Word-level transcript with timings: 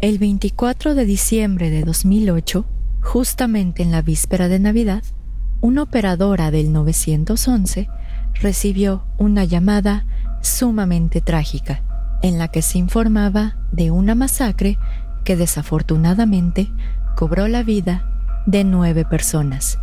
El 0.00 0.20
24 0.20 0.94
de 0.94 1.04
diciembre 1.04 1.70
de 1.70 1.82
2008, 1.82 2.64
justamente 3.02 3.82
en 3.82 3.90
la 3.90 4.00
víspera 4.00 4.46
de 4.46 4.60
Navidad, 4.60 5.02
una 5.60 5.82
operadora 5.82 6.52
del 6.52 6.72
911 6.72 7.88
recibió 8.34 9.02
una 9.18 9.42
llamada 9.42 10.06
sumamente 10.40 11.20
trágica 11.20 11.82
en 12.22 12.38
la 12.38 12.46
que 12.46 12.62
se 12.62 12.78
informaba 12.78 13.56
de 13.72 13.90
una 13.90 14.14
masacre 14.14 14.78
que 15.24 15.34
desafortunadamente 15.34 16.70
cobró 17.16 17.48
la 17.48 17.64
vida 17.64 18.04
de 18.46 18.62
nueve 18.62 19.04
personas, 19.04 19.80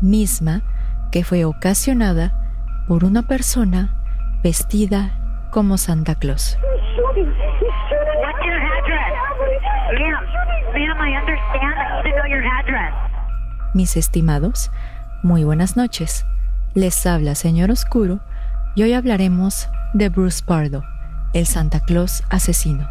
misma 0.00 0.62
que 1.10 1.24
fue 1.24 1.44
ocasionada 1.44 2.84
por 2.86 3.04
una 3.04 3.26
persona 3.26 4.40
vestida 4.40 5.48
como 5.50 5.78
Santa 5.78 6.14
Claus. 6.14 6.56
Mis 13.74 13.96
estimados, 13.96 14.70
muy 15.22 15.44
buenas 15.44 15.76
noches. 15.76 16.24
Les 16.74 17.06
habla 17.06 17.34
Señor 17.34 17.70
Oscuro 17.70 18.20
y 18.74 18.82
hoy 18.82 18.92
hablaremos 18.92 19.68
de 19.94 20.08
Bruce 20.08 20.44
Pardo, 20.44 20.84
el 21.32 21.46
Santa 21.46 21.80
Claus 21.80 22.22
asesino. 22.30 22.88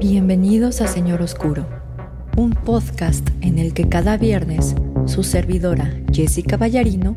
Bienvenidos 0.00 0.80
a 0.80 0.86
Señor 0.86 1.22
Oscuro, 1.22 1.66
un 2.36 2.52
podcast 2.52 3.28
en 3.40 3.58
el 3.58 3.74
que 3.74 3.88
cada 3.88 4.16
viernes 4.16 4.74
su 5.06 5.22
servidora 5.22 5.90
Jessica 6.12 6.56
Ballarino 6.56 7.16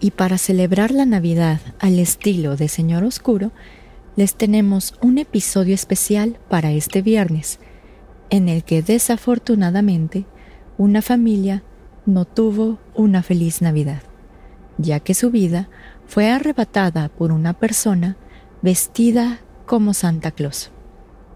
y 0.00 0.12
para 0.12 0.38
celebrar 0.38 0.90
la 0.90 1.06
Navidad 1.06 1.60
al 1.80 1.98
estilo 1.98 2.56
de 2.56 2.68
Señor 2.68 3.04
Oscuro, 3.04 3.52
les 4.16 4.34
tenemos 4.34 4.94
un 5.00 5.18
episodio 5.18 5.74
especial 5.74 6.38
para 6.48 6.72
este 6.72 7.02
viernes, 7.02 7.58
en 8.30 8.48
el 8.48 8.64
que 8.64 8.82
desafortunadamente 8.82 10.26
una 10.76 11.02
familia 11.02 11.62
no 12.06 12.24
tuvo 12.24 12.78
una 12.94 13.22
feliz 13.22 13.60
Navidad, 13.62 14.02
ya 14.76 15.00
que 15.00 15.14
su 15.14 15.30
vida 15.30 15.68
fue 16.06 16.30
arrebatada 16.30 17.08
por 17.08 17.32
una 17.32 17.52
persona 17.52 18.16
vestida 18.62 19.40
como 19.66 19.94
Santa 19.94 20.30
Claus. 20.30 20.70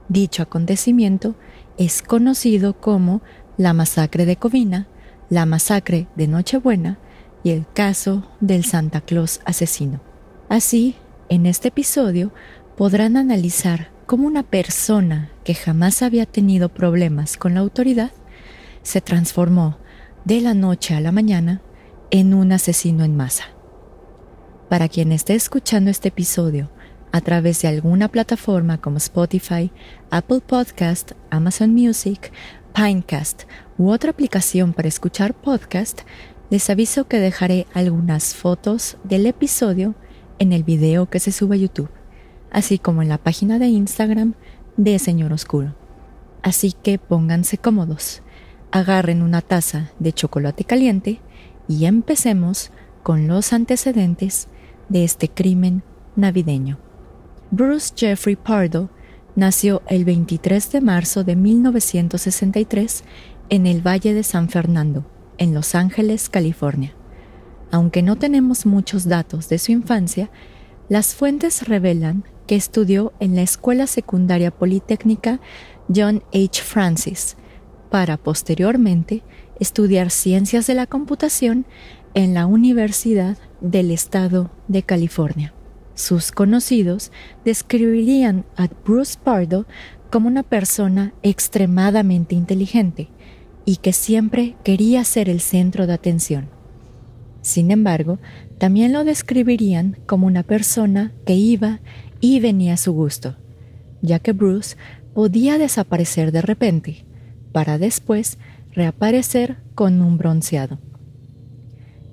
Dicho 0.09 0.43
acontecimiento 0.43 1.35
es 1.79 2.03
conocido 2.03 2.81
como 2.81 3.23
la 3.57 3.73
masacre 3.73 4.25
de 4.25 4.37
Covina, 4.37 4.87
la 5.31 5.47
masacre 5.47 6.09
de 6.17 6.29
Nochebuena 6.29 6.99
y 7.43 7.51
el 7.51 7.67
caso 7.73 8.29
del 8.41 8.65
Santa 8.65 9.01
Claus 9.01 9.41
asesino. 9.45 10.01
Así, 10.49 10.97
en 11.29 11.47
este 11.47 11.69
episodio 11.69 12.33
podrán 12.77 13.17
analizar 13.17 13.91
cómo 14.07 14.27
una 14.27 14.43
persona 14.43 15.31
que 15.45 15.55
jamás 15.55 16.03
había 16.03 16.27
tenido 16.27 16.69
problemas 16.69 17.37
con 17.37 17.55
la 17.55 17.61
autoridad 17.61 18.11
se 18.83 19.01
transformó 19.01 19.79
de 20.25 20.41
la 20.41 20.55
noche 20.55 20.95
a 20.95 21.01
la 21.01 21.13
mañana 21.13 21.63
en 22.11 22.35
un 22.35 22.53
asesino 22.53 23.05
en 23.05 23.17
masa. 23.17 23.45
Para 24.69 24.89
quien 24.89 25.13
esté 25.13 25.35
escuchando 25.35 25.91
este 25.91 26.09
episodio 26.09 26.71
a 27.13 27.21
través 27.21 27.63
de 27.63 27.69
alguna 27.69 28.09
plataforma 28.09 28.79
como 28.79 28.97
Spotify, 28.97 29.71
Apple 30.11 30.41
Podcast, 30.41 31.13
Amazon 31.31 31.73
Music, 31.75 32.33
Pinecast 32.75 33.45
u 33.79 33.91
otra 33.91 34.11
aplicación 34.11 34.73
para 34.73 34.89
escuchar 34.89 35.35
podcast, 35.35 36.03
les 36.53 36.69
aviso 36.69 37.09
que 37.09 37.19
dejaré 37.19 37.67
algunas 37.73 38.35
fotos 38.35 38.99
del 39.05 39.25
episodio 39.25 39.95
en 40.39 40.53
el 40.53 40.65
video 40.65 41.09
que 41.09 41.19
se 41.19 41.33
sube 41.33 41.57
a 41.57 41.59
YouTube, 41.59 41.89
así 42.51 42.79
como 42.79 43.01
en 43.01 43.09
la 43.09 43.17
página 43.17 43.59
de 43.59 43.69
Instagram 43.69 44.35
de 44.77 44.99
Señor 44.99 45.33
Oscuro. 45.33 45.75
Así 46.43 46.75
que 46.83 46.99
pónganse 46.99 47.57
cómodos, 47.57 48.21
agarren 48.71 49.23
una 49.23 49.41
taza 49.41 49.93
de 49.99 50.13
chocolate 50.13 50.65
caliente 50.65 51.23
y 51.69 51.87
empecemos 51.87 52.71
con 53.03 53.29
los 53.29 53.55
antecedentes 53.55 54.49
de 54.91 55.05
este 55.05 55.31
crimen 55.31 55.83
navideño. 56.17 56.79
Bruce 57.51 57.95
Jeffrey 57.97 58.37
Pardo 58.37 58.91
nació 59.37 59.81
el 59.87 60.05
23 60.05 60.71
de 60.71 60.83
marzo 60.83 61.25
de 61.25 61.35
1963 61.35 63.05
en 63.49 63.67
el 63.67 63.81
Valle 63.81 64.13
de 64.13 64.23
San 64.23 64.51
Fernando, 64.51 65.07
en 65.43 65.55
Los 65.55 65.75
Ángeles, 65.75 66.29
California. 66.29 66.95
Aunque 67.73 68.03
no 68.03 68.17
tenemos 68.17 68.65
muchos 68.65 69.09
datos 69.09 69.49
de 69.49 69.59
su 69.59 69.73
infancia, 69.73 70.31
las 70.89 71.15
fuentes 71.15 71.67
revelan 71.67 72.25
que 72.47 72.55
estudió 72.55 73.13
en 73.19 73.35
la 73.35 73.43
Escuela 73.43 73.89
Secundaria 73.89 74.53
Politécnica 74.53 75.41
John 75.93 76.23
H. 76.33 76.63
Francis, 76.63 77.37
para 77.91 78.19
posteriormente 78.19 79.23
estudiar 79.59 80.11
ciencias 80.11 80.67
de 80.69 80.75
la 80.75 80.87
computación 80.87 81.67
en 82.15 82.35
la 82.35 82.47
Universidad 82.47 83.37
del 83.61 83.91
Estado 83.91 84.51
de 84.69 84.85
California. 84.85 85.55
Sus 85.95 86.31
conocidos 86.31 87.11
describirían 87.45 88.45
a 88.57 88.69
Bruce 88.85 89.19
Pardo 89.23 89.67
como 90.11 90.29
una 90.29 90.43
persona 90.45 91.15
extremadamente 91.23 92.35
inteligente, 92.35 93.09
y 93.65 93.77
que 93.77 93.93
siempre 93.93 94.57
quería 94.65 95.05
ser 95.05 95.29
el 95.29 95.41
centro 95.41 95.87
de 95.87 95.93
atención. 95.93 96.49
Sin 97.43 97.71
embargo, 97.71 98.19
también 98.59 98.93
lo 98.93 99.05
describirían 99.05 99.99
como 100.07 100.27
una 100.27 100.43
persona 100.43 101.13
que 101.27 101.35
iba 101.35 101.81
y 102.21 102.41
venía 102.41 102.75
a 102.75 102.77
su 102.77 102.93
gusto, 102.93 103.37
ya 104.01 104.21
que 104.21 104.33
Bruce 104.33 104.77
podía 105.15 105.59
desaparecer 105.59 106.33
de 106.33 106.43
repente, 106.43 107.05
para 107.53 107.79
después 107.79 108.39
reaparecer 108.73 109.59
con 109.75 110.01
un 110.01 110.17
bronceado. 110.19 110.79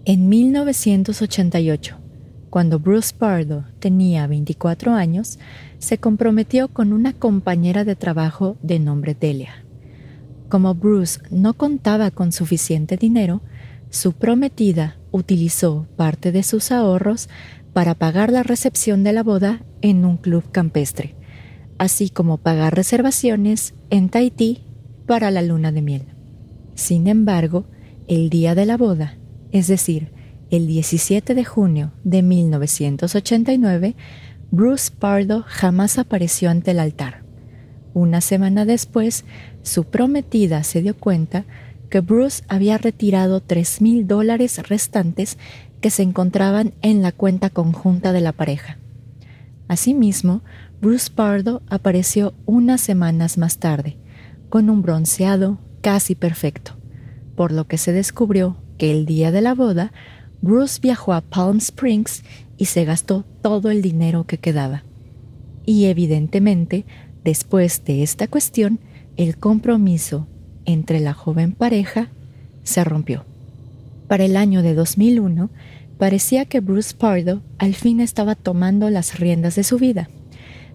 En 0.06 0.28
1988, 0.28 1.98
cuando 2.50 2.80
Bruce 2.80 3.14
Pardo 3.16 3.66
tenía 3.80 4.26
24 4.26 4.94
años, 4.94 5.38
se 5.78 6.00
comprometió 6.00 6.68
con 6.68 6.94
una 6.94 7.14
compañera 7.14 7.84
de 7.84 7.96
trabajo 7.96 8.58
de 8.64 8.80
nombre 8.80 9.16
Delia. 9.20 9.64
Como 10.50 10.74
Bruce 10.74 11.22
no 11.30 11.54
contaba 11.54 12.10
con 12.10 12.32
suficiente 12.32 12.98
dinero, 12.98 13.42
su 13.92 14.14
prometida 14.14 14.98
utilizó 15.12 15.88
parte 15.96 16.32
de 16.32 16.42
sus 16.42 16.72
ahorros 16.72 17.30
para 17.72 17.94
pagar 17.94 18.32
la 18.32 18.42
recepción 18.42 19.04
de 19.04 19.14
la 19.14 19.22
boda 19.22 19.64
en 19.82 20.06
un 20.06 20.18
club 20.18 20.44
campestre, 20.52 21.16
así 21.78 22.10
como 22.10 22.38
pagar 22.38 22.76
reservaciones 22.76 23.76
en 23.92 24.10
Tahití 24.10 24.64
para 25.06 25.30
la 25.30 25.44
luna 25.44 25.72
de 25.72 25.84
miel. 25.84 26.06
Sin 26.74 27.08
embargo, 27.08 27.66
el 28.08 28.32
día 28.32 28.56
de 28.56 28.66
la 28.66 28.78
boda, 28.78 29.18
es 29.52 29.68
decir, 29.68 30.12
el 30.50 30.66
17 30.66 31.36
de 31.36 31.46
junio 31.46 31.92
de 32.04 32.24
1989, 32.24 33.96
Bruce 34.50 34.92
Pardo 34.98 35.44
jamás 35.48 36.00
apareció 36.00 36.50
ante 36.50 36.72
el 36.72 36.80
altar. 36.80 37.29
Una 38.00 38.22
semana 38.22 38.64
después, 38.64 39.26
su 39.62 39.84
prometida 39.84 40.64
se 40.64 40.82
dio 40.82 40.96
cuenta 40.96 41.44
que 41.90 42.00
Bruce 42.00 42.46
había 42.48 42.78
retirado 42.78 43.42
tres 43.42 43.82
mil 43.82 44.08
dólares 44.08 44.70
restantes 44.70 45.38
que 45.82 45.90
se 45.90 46.04
encontraban 46.04 46.74
en 46.82 47.02
la 47.02 47.12
cuenta 47.12 47.50
conjunta 47.50 48.14
de 48.14 48.22
la 48.22 48.32
pareja. 48.32 48.78
Asimismo, 49.68 50.44
Bruce 50.80 51.12
Pardo 51.14 51.62
apareció 51.68 52.34
unas 52.46 52.80
semanas 52.80 53.38
más 53.38 53.58
tarde, 53.58 53.98
con 54.48 54.70
un 54.70 54.82
bronceado 54.82 55.60
casi 55.82 56.16
perfecto, 56.16 56.78
por 57.36 57.52
lo 57.52 57.68
que 57.68 57.78
se 57.78 57.92
descubrió 57.92 58.56
que 58.78 58.92
el 58.92 59.06
día 59.06 59.34
de 59.34 59.42
la 59.42 59.54
boda, 59.54 59.92
Bruce 60.42 60.80
viajó 60.82 61.12
a 61.12 61.20
Palm 61.20 61.58
Springs 61.58 62.24
y 62.58 62.68
se 62.68 62.86
gastó 62.86 63.26
todo 63.42 63.70
el 63.70 63.82
dinero 63.82 64.26
que 64.26 64.38
quedaba. 64.38 64.86
Y 65.66 65.86
evidentemente, 65.88 66.86
después 67.24 67.84
de 67.86 68.04
esta 68.04 68.28
cuestión, 68.28 68.80
el 69.18 69.38
compromiso 69.38 70.28
entre 70.66 71.00
la 71.00 71.14
joven 71.14 71.54
pareja 71.54 72.10
se 72.64 72.84
rompió. 72.84 73.26
Para 74.08 74.26
el 74.26 74.38
año 74.38 74.64
de 74.64 74.74
2001, 74.74 75.50
parecía 75.98 76.46
que 76.46 76.62
Bruce 76.62 76.96
Pardo 76.96 77.42
al 77.58 77.76
fin 77.76 78.00
estaba 78.00 78.36
tomando 78.36 78.90
las 78.90 79.20
riendas 79.20 79.56
de 79.56 79.64
su 79.64 79.78
vida, 79.78 80.10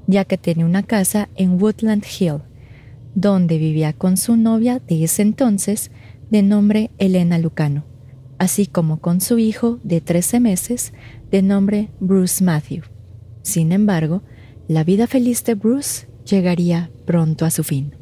ya 0.07 0.25
que 0.25 0.39
tenía 0.39 0.67
una 0.67 0.83
casa 0.83 1.29
en 1.35 1.61
Woodland 1.61 2.05
Hill, 2.05 2.43
donde 3.15 3.59
vivía 3.59 3.93
con 3.93 4.17
su 4.17 4.37
novia 4.37 4.81
de 4.87 5.05
ese 5.05 5.23
entonces, 5.23 5.91
de 6.31 6.43
nombre 6.43 6.91
Elena 6.99 7.39
Lucano, 7.39 7.85
así 8.39 8.67
como 8.67 9.01
con 9.01 9.21
su 9.21 9.39
hijo 9.39 9.79
de 9.83 10.01
13 10.01 10.41
meses, 10.41 10.93
de 11.31 11.43
nombre 11.43 11.91
Bruce 12.01 12.43
Matthew. 12.43 12.83
Sin 13.43 13.73
embargo, 13.73 14.23
la 14.69 14.85
vida 14.85 15.07
feliz 15.07 15.45
de 15.45 15.55
Bruce 15.55 16.07
llegaría 16.25 16.91
pronto 17.05 17.45
a 17.45 17.51
su 17.51 17.65
fin. 17.65 17.95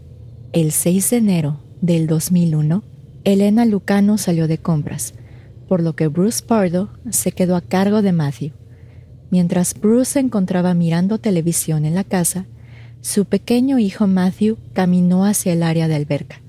El 0.53 0.73
6 0.73 1.11
de 1.11 1.17
enero 1.17 1.61
del 1.81 2.07
2001, 2.07 2.83
Elena 3.25 3.65
Lucano 3.65 4.19
salió 4.19 4.49
de 4.49 4.59
compras, 4.59 5.15
por 5.69 5.83
lo 5.83 5.95
que 5.95 6.09
Bruce 6.09 6.43
Pardo 6.45 6.91
se 7.11 7.33
quedó 7.33 7.57
a 7.57 7.61
cargo 7.61 8.03
de 8.03 8.13
Matthew. 8.13 8.53
Mientras 9.31 9.75
Bruce 9.75 10.13
se 10.13 10.21
encontraba 10.21 10.75
mirando 10.75 11.19
televisión 11.19 11.85
en 11.85 11.95
la 11.95 12.05
casa, 12.05 12.47
su 13.01 13.25
pequeño 13.25 13.79
hijo 13.79 14.07
Matthew 14.07 14.59
caminó 14.75 15.25
hacia 15.25 15.53
el 15.53 15.63
área 15.63 15.89
de 15.89 15.97
alberca, 15.97 16.43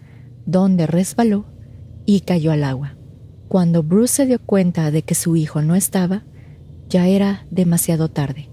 donde 0.45 0.85
resbaló 0.85 1.45
y 2.05 2.21
cayó 2.21 2.51
al 2.51 2.63
agua. 2.63 2.95
Cuando 3.47 3.83
Bruce 3.83 4.15
se 4.15 4.25
dio 4.25 4.39
cuenta 4.39 4.91
de 4.91 5.03
que 5.03 5.15
su 5.15 5.35
hijo 5.35 5.61
no 5.61 5.75
estaba, 5.75 6.23
ya 6.89 7.07
era 7.07 7.45
demasiado 7.49 8.09
tarde, 8.09 8.49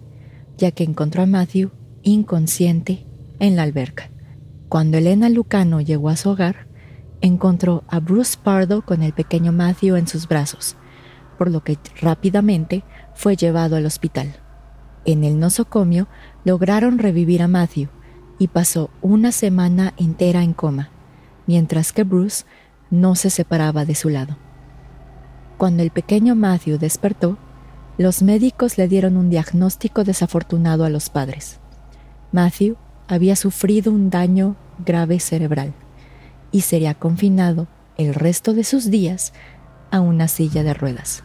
ya 0.56 0.70
que 0.70 0.84
encontró 0.84 1.22
a 1.22 1.26
Matthew 1.26 1.70
inconsciente 2.02 3.06
en 3.40 3.56
la 3.56 3.64
alberca. 3.64 4.10
Cuando 4.68 4.98
Elena 4.98 5.28
Lucano 5.28 5.80
llegó 5.80 6.10
a 6.10 6.16
su 6.16 6.30
hogar, 6.30 6.68
encontró 7.20 7.82
a 7.88 7.98
Bruce 7.98 8.38
Pardo 8.40 8.82
con 8.82 9.02
el 9.02 9.12
pequeño 9.12 9.50
Matthew 9.50 9.96
en 9.96 10.06
sus 10.06 10.28
brazos, 10.28 10.76
por 11.38 11.50
lo 11.50 11.64
que 11.64 11.76
rápidamente 12.00 12.84
fue 13.14 13.34
llevado 13.34 13.74
al 13.74 13.86
hospital. 13.86 14.36
En 15.04 15.24
el 15.24 15.38
nosocomio 15.38 16.06
lograron 16.44 16.98
revivir 16.98 17.42
a 17.42 17.48
Matthew 17.48 17.88
y 18.38 18.48
pasó 18.48 18.90
una 19.02 19.32
semana 19.32 19.94
entera 19.96 20.42
en 20.42 20.52
coma, 20.52 20.90
mientras 21.46 21.92
que 21.92 22.04
Bruce 22.04 22.44
no 22.90 23.14
se 23.14 23.30
separaba 23.30 23.84
de 23.84 23.94
su 23.94 24.08
lado. 24.08 24.36
Cuando 25.58 25.82
el 25.82 25.90
pequeño 25.90 26.34
Matthew 26.34 26.78
despertó, 26.78 27.38
los 27.98 28.22
médicos 28.22 28.78
le 28.78 28.88
dieron 28.88 29.16
un 29.16 29.28
diagnóstico 29.28 30.04
desafortunado 30.04 30.84
a 30.84 30.90
los 30.90 31.10
padres. 31.10 31.60
Matthew 32.32 32.76
había 33.10 33.34
sufrido 33.34 33.90
un 33.92 34.08
daño 34.08 34.56
grave 34.78 35.18
cerebral 35.18 35.74
y 36.52 36.60
sería 36.60 36.94
confinado 36.94 37.66
el 37.96 38.14
resto 38.14 38.54
de 38.54 38.62
sus 38.62 38.88
días 38.88 39.32
a 39.90 40.00
una 40.00 40.28
silla 40.28 40.62
de 40.62 40.74
ruedas. 40.74 41.24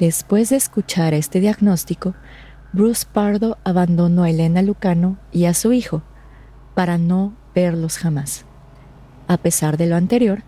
Después 0.00 0.50
de 0.50 0.56
escuchar 0.56 1.14
este 1.14 1.38
diagnóstico, 1.38 2.14
Bruce 2.72 3.06
Pardo 3.10 3.58
abandonó 3.62 4.24
a 4.24 4.30
Elena 4.30 4.60
Lucano 4.62 5.16
y 5.30 5.44
a 5.44 5.54
su 5.54 5.72
hijo 5.72 6.02
para 6.74 6.98
no 6.98 7.32
verlos 7.54 7.96
jamás. 7.96 8.44
A 9.28 9.36
pesar 9.36 9.76
de 9.76 9.86
lo 9.86 9.94
anterior, 9.94 10.42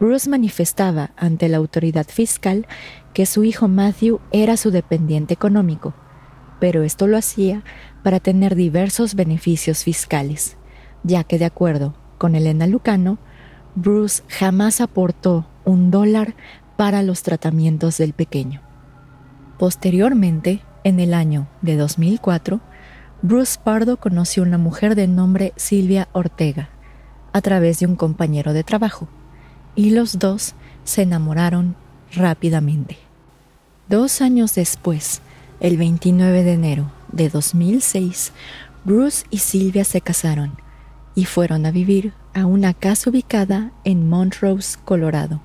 Bruce 0.00 0.28
manifestaba 0.28 1.12
ante 1.16 1.48
la 1.48 1.58
autoridad 1.58 2.06
fiscal 2.08 2.66
que 3.14 3.24
su 3.24 3.44
hijo 3.44 3.68
Matthew 3.68 4.20
era 4.32 4.56
su 4.56 4.72
dependiente 4.72 5.34
económico, 5.34 5.94
pero 6.60 6.82
esto 6.82 7.06
lo 7.06 7.16
hacía 7.16 7.62
para 8.02 8.20
tener 8.20 8.54
diversos 8.54 9.14
beneficios 9.14 9.84
fiscales, 9.84 10.56
ya 11.02 11.24
que 11.24 11.38
de 11.38 11.44
acuerdo 11.44 11.94
con 12.18 12.34
Elena 12.34 12.66
Lucano, 12.66 13.18
Bruce 13.74 14.22
jamás 14.28 14.80
aportó 14.80 15.46
un 15.64 15.90
dólar 15.90 16.34
para 16.76 17.02
los 17.02 17.22
tratamientos 17.22 17.98
del 17.98 18.12
pequeño. 18.12 18.60
Posteriormente, 19.58 20.62
en 20.84 21.00
el 21.00 21.14
año 21.14 21.48
de 21.62 21.76
2004, 21.76 22.60
Bruce 23.22 23.58
Pardo 23.62 23.98
conoció 23.98 24.42
a 24.42 24.46
una 24.46 24.58
mujer 24.58 24.94
de 24.94 25.08
nombre 25.08 25.52
Silvia 25.56 26.08
Ortega 26.12 26.70
a 27.32 27.40
través 27.40 27.80
de 27.80 27.86
un 27.86 27.96
compañero 27.96 28.52
de 28.52 28.64
trabajo, 28.64 29.08
y 29.74 29.90
los 29.90 30.18
dos 30.18 30.54
se 30.84 31.02
enamoraron 31.02 31.76
rápidamente. 32.12 32.96
Dos 33.88 34.20
años 34.20 34.54
después, 34.54 35.20
el 35.60 35.76
29 35.76 36.44
de 36.44 36.52
enero 36.52 36.92
de 37.10 37.28
2006, 37.28 38.32
Bruce 38.84 39.26
y 39.30 39.38
Silvia 39.38 39.84
se 39.84 40.00
casaron 40.00 40.56
y 41.16 41.24
fueron 41.24 41.66
a 41.66 41.72
vivir 41.72 42.12
a 42.32 42.46
una 42.46 42.74
casa 42.74 43.10
ubicada 43.10 43.72
en 43.82 44.08
Montrose, 44.08 44.78
Colorado, 44.84 45.40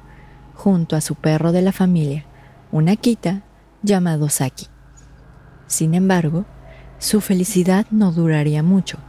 junto 0.53 0.95
a 0.95 1.01
su 1.01 1.15
perro 1.15 1.51
de 1.51 1.63
la 1.63 1.71
familia, 1.71 2.25
una 2.71 2.91
Akita 2.91 3.41
llamado 3.81 4.29
Saki. 4.29 4.67
Sin 5.65 5.95
embargo, 5.95 6.45
su 6.99 7.19
felicidad 7.19 7.87
no 7.89 8.11
duraría 8.11 8.61
mucho, 8.61 8.99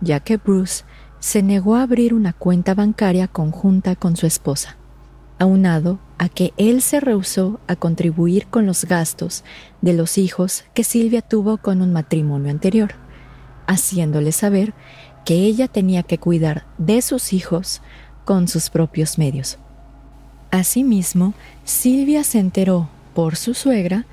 ya 0.00 0.20
que 0.20 0.38
Bruce 0.38 0.84
se 1.18 1.42
negó 1.42 1.76
a 1.76 1.82
abrir 1.82 2.14
una 2.14 2.32
cuenta 2.32 2.74
bancaria 2.74 3.28
conjunta 3.28 3.96
con 3.96 4.16
su 4.16 4.24
esposa, 4.24 4.77
aunado 5.38 5.98
a 6.18 6.28
que 6.28 6.52
él 6.56 6.82
se 6.82 7.00
rehusó 7.00 7.60
a 7.66 7.76
contribuir 7.76 8.46
con 8.48 8.66
los 8.66 8.84
gastos 8.84 9.44
de 9.80 9.92
los 9.92 10.18
hijos 10.18 10.64
que 10.74 10.84
Silvia 10.84 11.22
tuvo 11.22 11.58
con 11.58 11.80
un 11.80 11.92
matrimonio 11.92 12.50
anterior, 12.50 12.94
haciéndole 13.66 14.32
saber 14.32 14.74
que 15.24 15.34
ella 15.34 15.68
tenía 15.68 16.02
que 16.02 16.18
cuidar 16.18 16.66
de 16.78 17.02
sus 17.02 17.32
hijos 17.32 17.82
con 18.24 18.48
sus 18.48 18.70
propios 18.70 19.18
medios. 19.18 19.58
Asimismo, 20.50 21.34
Silvia 21.64 22.24
se 22.24 22.38
enteró 22.38 22.88
por 23.14 23.36
su 23.36 23.54
suegra 23.54 24.06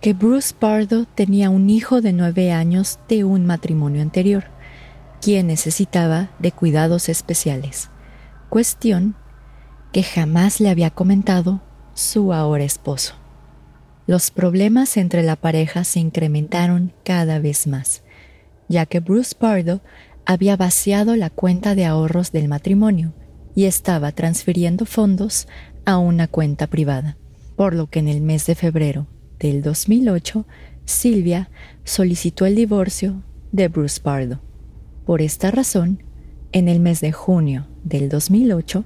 que 0.00 0.12
Bruce 0.12 0.54
Pardo 0.56 1.06
tenía 1.06 1.50
un 1.50 1.70
hijo 1.70 2.00
de 2.00 2.12
nueve 2.12 2.52
años 2.52 2.98
de 3.08 3.24
un 3.24 3.46
matrimonio 3.46 4.02
anterior, 4.02 4.44
quien 5.20 5.48
necesitaba 5.48 6.30
de 6.38 6.52
cuidados 6.52 7.08
especiales, 7.08 7.90
cuestión 8.48 9.16
que 9.92 10.02
jamás 10.02 10.60
le 10.60 10.68
había 10.68 10.90
comentado 10.90 11.62
su 11.94 12.32
ahora 12.32 12.64
esposo. 12.64 13.14
Los 14.06 14.30
problemas 14.30 14.96
entre 14.96 15.22
la 15.22 15.36
pareja 15.36 15.84
se 15.84 16.00
incrementaron 16.00 16.92
cada 17.04 17.38
vez 17.38 17.66
más, 17.66 18.02
ya 18.68 18.86
que 18.86 19.00
Bruce 19.00 19.34
Pardo 19.34 19.82
había 20.24 20.56
vaciado 20.56 21.16
la 21.16 21.30
cuenta 21.30 21.74
de 21.74 21.84
ahorros 21.84 22.32
del 22.32 22.48
matrimonio 22.48 23.14
y 23.54 23.64
estaba 23.64 24.12
transfiriendo 24.12 24.86
fondos 24.86 25.48
a 25.84 25.98
una 25.98 26.28
cuenta 26.28 26.66
privada, 26.68 27.16
por 27.56 27.74
lo 27.74 27.88
que 27.88 27.98
en 27.98 28.08
el 28.08 28.20
mes 28.20 28.46
de 28.46 28.54
febrero 28.54 29.06
del 29.38 29.62
2008, 29.62 30.46
Silvia 30.84 31.50
solicitó 31.84 32.46
el 32.46 32.54
divorcio 32.54 33.22
de 33.52 33.68
Bruce 33.68 34.00
Pardo. 34.00 34.40
Por 35.04 35.22
esta 35.22 35.50
razón, 35.50 36.02
en 36.52 36.68
el 36.68 36.80
mes 36.80 37.00
de 37.00 37.12
junio 37.12 37.66
del 37.84 38.08
2008, 38.08 38.84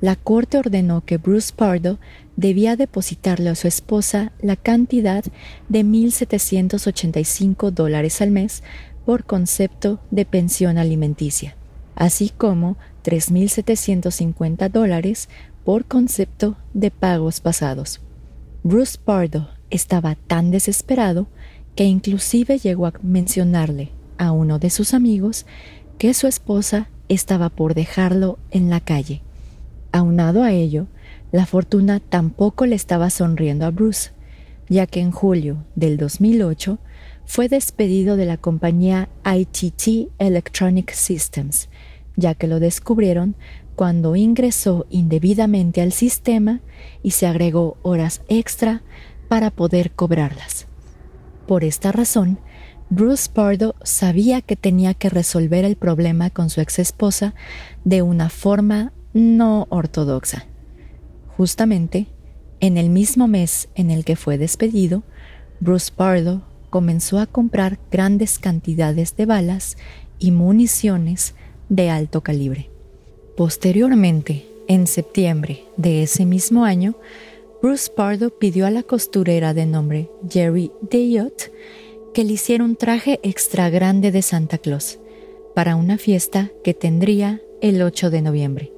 la 0.00 0.16
Corte 0.16 0.58
ordenó 0.58 1.04
que 1.04 1.16
Bruce 1.16 1.52
Pardo 1.54 1.98
debía 2.36 2.76
depositarle 2.76 3.50
a 3.50 3.54
su 3.54 3.68
esposa 3.68 4.32
la 4.40 4.56
cantidad 4.56 5.24
de 5.68 5.84
1.785 5.84 7.70
dólares 7.70 8.20
al 8.20 8.30
mes 8.30 8.62
por 9.04 9.24
concepto 9.24 10.00
de 10.10 10.24
pensión 10.24 10.78
alimenticia, 10.78 11.56
así 11.94 12.30
como 12.30 12.76
3.750 13.04 14.70
dólares 14.70 15.28
por 15.64 15.84
concepto 15.84 16.56
de 16.72 16.90
pagos 16.90 17.40
pasados. 17.40 18.00
Bruce 18.62 18.98
Pardo 19.02 19.50
estaba 19.70 20.14
tan 20.14 20.50
desesperado 20.50 21.26
que 21.74 21.84
inclusive 21.84 22.58
llegó 22.58 22.86
a 22.86 22.94
mencionarle 23.02 23.90
a 24.18 24.32
uno 24.32 24.58
de 24.58 24.70
sus 24.70 24.94
amigos 24.94 25.46
que 25.98 26.14
su 26.14 26.26
esposa 26.26 26.88
estaba 27.08 27.48
por 27.50 27.74
dejarlo 27.74 28.38
en 28.50 28.70
la 28.70 28.80
calle. 28.80 29.22
Aunado 29.94 30.42
a 30.42 30.50
ello, 30.50 30.88
la 31.30 31.46
fortuna 31.46 32.00
tampoco 32.00 32.66
le 32.66 32.74
estaba 32.74 33.10
sonriendo 33.10 33.64
a 33.64 33.70
Bruce, 33.70 34.10
ya 34.68 34.88
que 34.88 34.98
en 34.98 35.12
julio 35.12 35.64
del 35.76 35.98
2008 35.98 36.80
fue 37.24 37.48
despedido 37.48 38.16
de 38.16 38.26
la 38.26 38.36
compañía 38.36 39.08
ITT 39.24 40.10
Electronic 40.18 40.90
Systems, 40.90 41.68
ya 42.16 42.34
que 42.34 42.48
lo 42.48 42.58
descubrieron 42.58 43.36
cuando 43.76 44.16
ingresó 44.16 44.84
indebidamente 44.90 45.80
al 45.80 45.92
sistema 45.92 46.60
y 47.04 47.12
se 47.12 47.28
agregó 47.28 47.76
horas 47.82 48.22
extra 48.26 48.82
para 49.28 49.52
poder 49.52 49.92
cobrarlas. 49.92 50.66
Por 51.46 51.62
esta 51.62 51.92
razón, 51.92 52.40
Bruce 52.90 53.30
Pardo 53.32 53.76
sabía 53.84 54.42
que 54.42 54.56
tenía 54.56 54.92
que 54.94 55.08
resolver 55.08 55.64
el 55.64 55.76
problema 55.76 56.30
con 56.30 56.50
su 56.50 56.60
ex 56.60 56.80
esposa 56.80 57.36
de 57.84 58.02
una 58.02 58.28
forma 58.28 58.92
no 59.14 59.66
ortodoxa. 59.70 60.46
Justamente, 61.36 62.06
en 62.60 62.76
el 62.76 62.90
mismo 62.90 63.28
mes 63.28 63.68
en 63.74 63.90
el 63.90 64.04
que 64.04 64.16
fue 64.16 64.36
despedido, 64.36 65.02
Bruce 65.60 65.90
Pardo 65.94 66.42
comenzó 66.68 67.18
a 67.18 67.26
comprar 67.26 67.78
grandes 67.90 68.38
cantidades 68.38 69.16
de 69.16 69.26
balas 69.26 69.76
y 70.18 70.32
municiones 70.32 71.34
de 71.68 71.90
alto 71.90 72.22
calibre. 72.22 72.70
Posteriormente, 73.36 74.46
en 74.68 74.86
septiembre 74.86 75.64
de 75.76 76.02
ese 76.02 76.26
mismo 76.26 76.64
año, 76.64 76.96
Bruce 77.62 77.90
Pardo 77.90 78.30
pidió 78.30 78.66
a 78.66 78.70
la 78.70 78.82
costurera 78.82 79.54
de 79.54 79.66
nombre 79.66 80.10
Jerry 80.28 80.70
Deyot 80.90 81.52
que 82.12 82.24
le 82.24 82.34
hiciera 82.34 82.64
un 82.64 82.76
traje 82.76 83.20
extra 83.22 83.70
grande 83.70 84.12
de 84.12 84.22
Santa 84.22 84.58
Claus 84.58 84.98
para 85.54 85.76
una 85.76 85.98
fiesta 85.98 86.50
que 86.62 86.74
tendría 86.74 87.40
el 87.60 87.82
8 87.82 88.10
de 88.10 88.22
noviembre. 88.22 88.73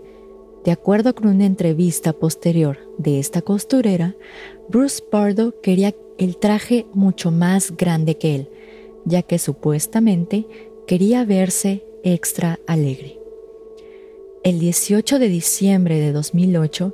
De 0.67 0.73
acuerdo 0.73 1.15
con 1.15 1.29
una 1.29 1.47
entrevista 1.47 2.13
posterior 2.13 2.79
de 2.99 3.21
esta 3.21 3.41
costurera, 3.41 4.17
Bruce 4.69 5.01
Pardo 5.01 5.61
quería 5.61 5.95
el 6.19 6.39
traje 6.39 6.87
mucho 6.93 7.31
más 7.31 7.77
grande 7.77 8.19
que 8.19 8.35
él, 8.35 8.49
ya 9.05 9.23
que 9.23 9.39
supuestamente 9.39 10.45
quería 10.89 11.25
verse 11.25 11.85
extra 12.03 12.59
alegre. 12.67 13.17
El 14.43 14.59
18 14.59 15.21
de 15.21 15.29
diciembre 15.29 16.01
de 16.01 16.11
2008, 16.11 16.93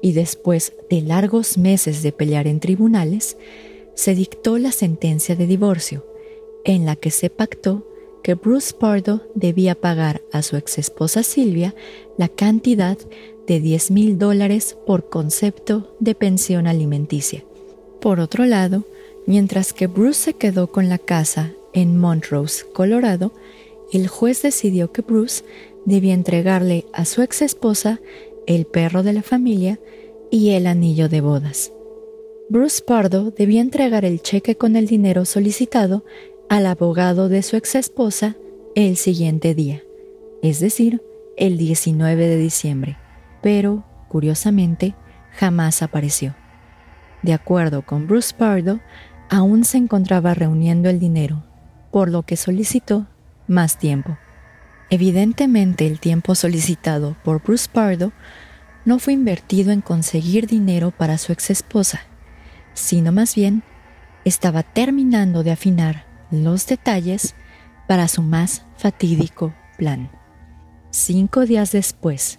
y 0.00 0.12
después 0.12 0.72
de 0.88 1.02
largos 1.02 1.58
meses 1.58 2.02
de 2.02 2.12
pelear 2.12 2.46
en 2.46 2.58
tribunales, 2.58 3.36
se 3.92 4.14
dictó 4.14 4.56
la 4.56 4.72
sentencia 4.72 5.36
de 5.36 5.46
divorcio, 5.46 6.06
en 6.64 6.86
la 6.86 6.96
que 6.96 7.10
se 7.10 7.28
pactó 7.28 7.86
que 8.22 8.34
Bruce 8.34 8.74
Pardo 8.78 9.22
debía 9.34 9.74
pagar 9.74 10.22
a 10.32 10.42
su 10.42 10.56
exesposa 10.56 11.22
Silvia 11.22 11.74
la 12.16 12.28
cantidad 12.28 12.98
de 13.46 13.60
10 13.60 13.90
mil 13.90 14.18
dólares 14.18 14.76
por 14.86 15.08
concepto 15.08 15.96
de 16.00 16.14
pensión 16.14 16.66
alimenticia. 16.66 17.44
Por 18.00 18.20
otro 18.20 18.46
lado, 18.46 18.84
mientras 19.26 19.72
que 19.72 19.86
Bruce 19.86 20.20
se 20.20 20.34
quedó 20.34 20.68
con 20.68 20.88
la 20.88 20.98
casa 20.98 21.52
en 21.72 21.98
Montrose, 21.98 22.64
Colorado, 22.72 23.32
el 23.92 24.08
juez 24.08 24.42
decidió 24.42 24.92
que 24.92 25.02
Bruce 25.02 25.44
debía 25.84 26.14
entregarle 26.14 26.86
a 26.92 27.04
su 27.04 27.22
exesposa 27.22 28.00
el 28.46 28.66
perro 28.66 29.02
de 29.02 29.12
la 29.12 29.22
familia 29.22 29.78
y 30.30 30.50
el 30.50 30.66
anillo 30.66 31.08
de 31.08 31.20
bodas. 31.20 31.72
Bruce 32.48 32.82
Pardo 32.82 33.30
debía 33.30 33.60
entregar 33.60 34.04
el 34.04 34.22
cheque 34.22 34.56
con 34.56 34.74
el 34.74 34.86
dinero 34.86 35.24
solicitado 35.24 36.04
al 36.50 36.66
abogado 36.66 37.28
de 37.28 37.44
su 37.44 37.54
exesposa 37.54 38.34
el 38.74 38.96
siguiente 38.96 39.54
día, 39.54 39.82
es 40.42 40.58
decir, 40.58 41.00
el 41.36 41.56
19 41.56 42.26
de 42.26 42.36
diciembre, 42.36 42.98
pero, 43.40 43.84
curiosamente, 44.08 44.96
jamás 45.30 45.80
apareció. 45.80 46.34
De 47.22 47.34
acuerdo 47.34 47.82
con 47.82 48.08
Bruce 48.08 48.34
Pardo, 48.36 48.80
aún 49.28 49.64
se 49.64 49.78
encontraba 49.78 50.34
reuniendo 50.34 50.90
el 50.90 50.98
dinero, 50.98 51.44
por 51.92 52.10
lo 52.10 52.24
que 52.24 52.36
solicitó 52.36 53.06
más 53.46 53.78
tiempo. 53.78 54.18
Evidentemente 54.90 55.86
el 55.86 56.00
tiempo 56.00 56.34
solicitado 56.34 57.16
por 57.22 57.44
Bruce 57.44 57.68
Pardo 57.72 58.10
no 58.84 58.98
fue 58.98 59.12
invertido 59.12 59.70
en 59.70 59.82
conseguir 59.82 60.48
dinero 60.48 60.90
para 60.90 61.16
su 61.16 61.30
exesposa, 61.30 62.00
sino 62.74 63.12
más 63.12 63.36
bien 63.36 63.62
estaba 64.24 64.64
terminando 64.64 65.44
de 65.44 65.52
afinar 65.52 66.09
los 66.30 66.66
detalles 66.66 67.34
para 67.88 68.08
su 68.08 68.22
más 68.22 68.64
fatídico 68.76 69.54
plan. 69.76 70.10
Cinco 70.90 71.46
días 71.46 71.72
después, 71.72 72.38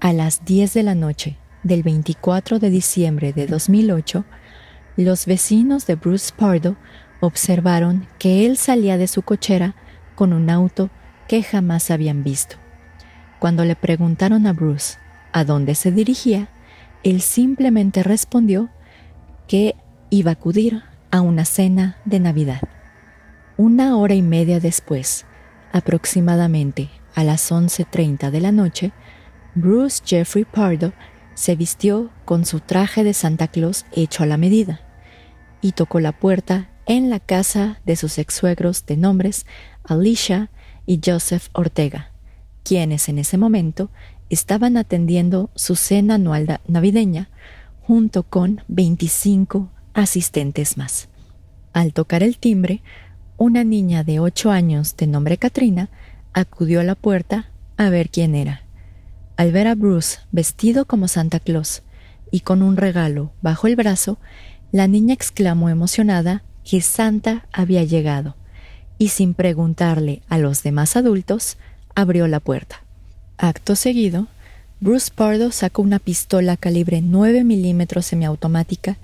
a 0.00 0.12
las 0.12 0.44
10 0.44 0.74
de 0.74 0.82
la 0.82 0.94
noche 0.94 1.36
del 1.62 1.82
24 1.82 2.58
de 2.58 2.70
diciembre 2.70 3.32
de 3.32 3.46
2008, 3.46 4.24
los 4.96 5.26
vecinos 5.26 5.86
de 5.86 5.94
Bruce 5.94 6.32
Pardo 6.36 6.76
observaron 7.20 8.06
que 8.18 8.46
él 8.46 8.56
salía 8.56 8.96
de 8.98 9.06
su 9.06 9.22
cochera 9.22 9.74
con 10.14 10.32
un 10.32 10.50
auto 10.50 10.90
que 11.28 11.42
jamás 11.42 11.90
habían 11.90 12.24
visto. 12.24 12.56
Cuando 13.38 13.64
le 13.64 13.76
preguntaron 13.76 14.46
a 14.46 14.52
Bruce 14.52 14.98
a 15.32 15.44
dónde 15.44 15.74
se 15.74 15.92
dirigía, 15.92 16.48
él 17.02 17.20
simplemente 17.20 18.02
respondió 18.02 18.68
que 19.48 19.76
iba 20.10 20.30
a 20.30 20.34
acudir 20.34 20.82
a 21.10 21.20
una 21.20 21.44
cena 21.44 21.96
de 22.04 22.20
Navidad. 22.20 22.60
Una 23.62 23.98
hora 23.98 24.14
y 24.14 24.22
media 24.22 24.58
después, 24.58 25.26
aproximadamente 25.70 26.88
a 27.14 27.24
las 27.24 27.52
11.30 27.52 28.30
de 28.30 28.40
la 28.40 28.52
noche, 28.52 28.92
Bruce 29.54 30.02
Jeffrey 30.02 30.46
Pardo 30.46 30.94
se 31.34 31.56
vistió 31.56 32.08
con 32.24 32.46
su 32.46 32.60
traje 32.60 33.04
de 33.04 33.12
Santa 33.12 33.48
Claus 33.48 33.84
hecho 33.92 34.22
a 34.22 34.26
la 34.26 34.38
medida 34.38 34.80
y 35.60 35.72
tocó 35.72 36.00
la 36.00 36.12
puerta 36.12 36.70
en 36.86 37.10
la 37.10 37.20
casa 37.20 37.82
de 37.84 37.96
sus 37.96 38.16
ex-suegros 38.16 38.86
de 38.86 38.96
nombres 38.96 39.44
Alicia 39.84 40.50
y 40.86 40.98
Joseph 41.04 41.48
Ortega, 41.52 42.12
quienes 42.64 43.10
en 43.10 43.18
ese 43.18 43.36
momento 43.36 43.90
estaban 44.30 44.78
atendiendo 44.78 45.50
su 45.54 45.76
cena 45.76 46.14
anual 46.14 46.62
navideña 46.66 47.28
junto 47.82 48.22
con 48.22 48.62
25 48.68 49.68
asistentes 49.92 50.78
más. 50.78 51.10
Al 51.74 51.92
tocar 51.92 52.22
el 52.22 52.38
timbre, 52.38 52.82
una 53.40 53.64
niña 53.64 54.04
de 54.04 54.20
ocho 54.20 54.50
años 54.50 54.98
de 54.98 55.06
nombre 55.06 55.38
Katrina 55.38 55.88
acudió 56.34 56.80
a 56.80 56.84
la 56.84 56.94
puerta 56.94 57.48
a 57.78 57.88
ver 57.88 58.10
quién 58.10 58.34
era. 58.34 58.64
Al 59.38 59.50
ver 59.50 59.66
a 59.66 59.74
Bruce 59.74 60.18
vestido 60.30 60.84
como 60.84 61.08
Santa 61.08 61.40
Claus 61.40 61.82
y 62.30 62.40
con 62.40 62.62
un 62.62 62.76
regalo 62.76 63.32
bajo 63.40 63.66
el 63.66 63.76
brazo, 63.76 64.18
la 64.72 64.88
niña 64.88 65.14
exclamó 65.14 65.70
emocionada 65.70 66.42
que 66.64 66.82
Santa 66.82 67.46
había 67.50 67.82
llegado 67.82 68.36
y 68.98 69.08
sin 69.08 69.32
preguntarle 69.32 70.20
a 70.28 70.36
los 70.36 70.62
demás 70.62 70.94
adultos, 70.94 71.56
abrió 71.94 72.28
la 72.28 72.40
puerta. 72.40 72.84
Acto 73.38 73.74
seguido, 73.74 74.26
Bruce 74.80 75.10
Pardo 75.14 75.50
sacó 75.50 75.80
una 75.80 75.98
pistola 75.98 76.58
calibre 76.58 77.00
9 77.00 77.44
milímetros 77.44 78.04
semiautomática 78.04 78.98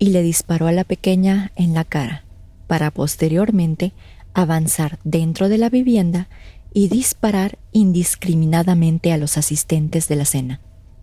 y 0.00 0.06
le 0.06 0.22
disparó 0.22 0.66
a 0.66 0.72
la 0.72 0.82
pequeña 0.82 1.52
en 1.54 1.72
la 1.72 1.84
cara 1.84 2.25
para 2.66 2.90
posteriormente 2.90 3.92
avanzar 4.34 4.98
dentro 5.04 5.48
de 5.48 5.58
la 5.58 5.70
vivienda 5.70 6.28
y 6.72 6.88
disparar 6.88 7.58
indiscriminadamente 7.72 9.12
a 9.12 9.16
los 9.16 9.38
asistentes 9.38 10.08
de 10.08 10.16
la 10.16 10.26
cena, 10.26 10.60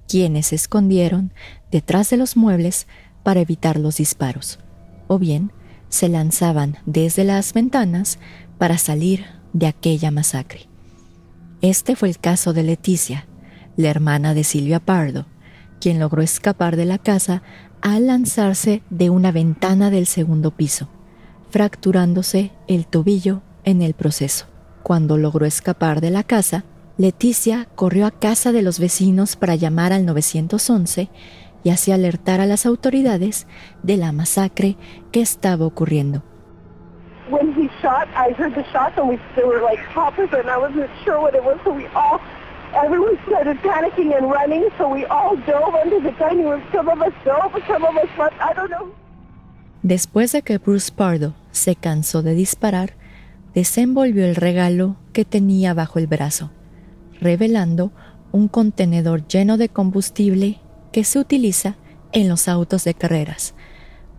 quienes 0.07 0.47
se 0.47 0.55
escondieron 0.55 1.33
detrás 1.71 2.09
de 2.11 2.17
los 2.17 2.37
muebles 2.37 2.85
para 3.23 3.39
evitar 3.39 3.79
los 3.79 3.97
disparos, 3.97 4.59
o 5.07 5.17
bien 5.17 5.51
se 5.89 6.09
lanzaban 6.09 6.77
desde 6.85 7.23
las 7.23 7.53
ventanas 7.53 8.19
para 8.59 8.77
salir 8.77 9.25
de 9.53 9.67
aquella 9.67 10.11
masacre. 10.11 10.67
Este 11.61 11.95
fue 11.95 12.09
el 12.09 12.19
caso 12.19 12.53
de 12.53 12.63
Leticia, 12.63 13.25
la 13.77 13.89
hermana 13.89 14.33
de 14.33 14.43
Silvia 14.43 14.79
Pardo, 14.79 15.25
quien 15.79 15.99
logró 15.99 16.21
escapar 16.21 16.75
de 16.75 16.85
la 16.85 16.99
casa 16.99 17.41
al 17.81 18.07
lanzarse 18.07 18.83
de 18.89 19.09
una 19.09 19.31
ventana 19.31 19.89
del 19.89 20.05
segundo 20.05 20.51
piso 20.51 20.89
fracturándose 21.53 22.51
el 22.67 22.87
tobillo 22.87 23.43
en 23.63 23.83
el 23.83 23.93
proceso. 23.93 24.47
Cuando 24.81 25.19
logró 25.19 25.45
escapar 25.45 26.01
de 26.01 26.09
la 26.09 26.23
casa, 26.23 26.63
Leticia 26.97 27.67
corrió 27.75 28.07
a 28.07 28.11
casa 28.11 28.51
de 28.51 28.63
los 28.63 28.79
vecinos 28.79 29.35
para 29.35 29.53
llamar 29.53 29.93
al 29.93 30.03
911 30.03 31.11
y 31.63 31.69
así 31.69 31.91
alertar 31.91 32.41
a 32.41 32.47
las 32.47 32.65
autoridades 32.65 33.45
de 33.83 33.97
la 33.97 34.11
masacre 34.11 34.77
que 35.11 35.21
estaba 35.21 35.67
ocurriendo. 35.67 36.23
When 37.29 37.53
he 37.53 37.69
shot, 37.83 38.07
I 38.15 38.33
heard 38.33 38.55
the 38.55 38.65
shots 38.73 38.97
and 38.97 39.07
we 39.07 39.19
they 39.35 39.45
were 39.45 39.61
like 39.61 39.79
poppers 39.93 40.33
and 40.33 40.49
I 40.49 40.57
wasn't 40.57 40.89
sure 41.05 41.21
what 41.21 41.35
it 41.35 41.43
was, 41.43 41.59
so 41.63 41.71
we 41.71 41.85
all 41.93 42.19
everyone 42.73 43.15
started 43.27 43.61
panicking 43.61 44.11
and 44.17 44.25
running, 44.25 44.69
so 44.79 44.89
we 44.89 45.05
all 45.05 45.37
dove 45.45 45.75
under 45.75 46.01
the 46.01 46.17
dining 46.17 46.49
room. 46.49 46.63
Some 46.73 46.89
of 46.89 46.99
us 46.99 47.13
dove, 47.23 47.53
some 47.67 47.85
of 47.85 47.95
us 47.95 48.09
left, 48.17 48.41
I 48.41 48.53
don't 48.53 48.71
know. 48.71 48.91
Después 49.83 50.31
de 50.31 50.41
que 50.43 50.57
Bruce 50.59 50.91
Pardo 50.95 51.35
se 51.51 51.75
cansó 51.75 52.23
de 52.23 52.33
disparar, 52.33 52.93
desenvolvió 53.53 54.25
el 54.25 54.35
regalo 54.35 54.95
que 55.11 55.25
tenía 55.25 55.73
bajo 55.73 55.99
el 55.99 56.07
brazo, 56.07 56.51
revelando 57.19 57.91
un 58.31 58.47
contenedor 58.47 59.27
lleno 59.27 59.57
de 59.57 59.67
combustible 59.67 60.59
que 60.93 61.03
se 61.03 61.19
utiliza 61.19 61.75
en 62.13 62.29
los 62.29 62.47
autos 62.47 62.85
de 62.85 62.93
carreras, 62.93 63.55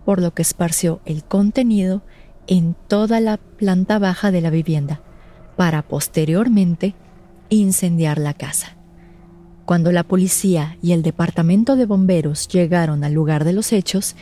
por 0.04 0.20
lo 0.20 0.34
que 0.34 0.42
esparció 0.42 1.00
el 1.06 1.24
contenido 1.24 2.02
en 2.46 2.76
toda 2.86 3.20
la 3.20 3.38
planta 3.38 3.98
baja 3.98 4.30
de 4.30 4.42
la 4.42 4.50
vivienda, 4.50 5.00
para 5.56 5.80
posteriormente 5.82 6.94
incendiar 7.48 8.18
la 8.18 8.34
casa. 8.34 8.76
Cuando 9.64 9.92
la 9.92 10.04
policía 10.04 10.76
y 10.82 10.92
el 10.92 11.02
departamento 11.02 11.74
de 11.74 11.86
bomberos 11.86 12.48
llegaron 12.48 13.02
al 13.02 13.14
lugar 13.14 13.44
de 13.44 13.54
los 13.54 13.72
hechos, 13.72 14.14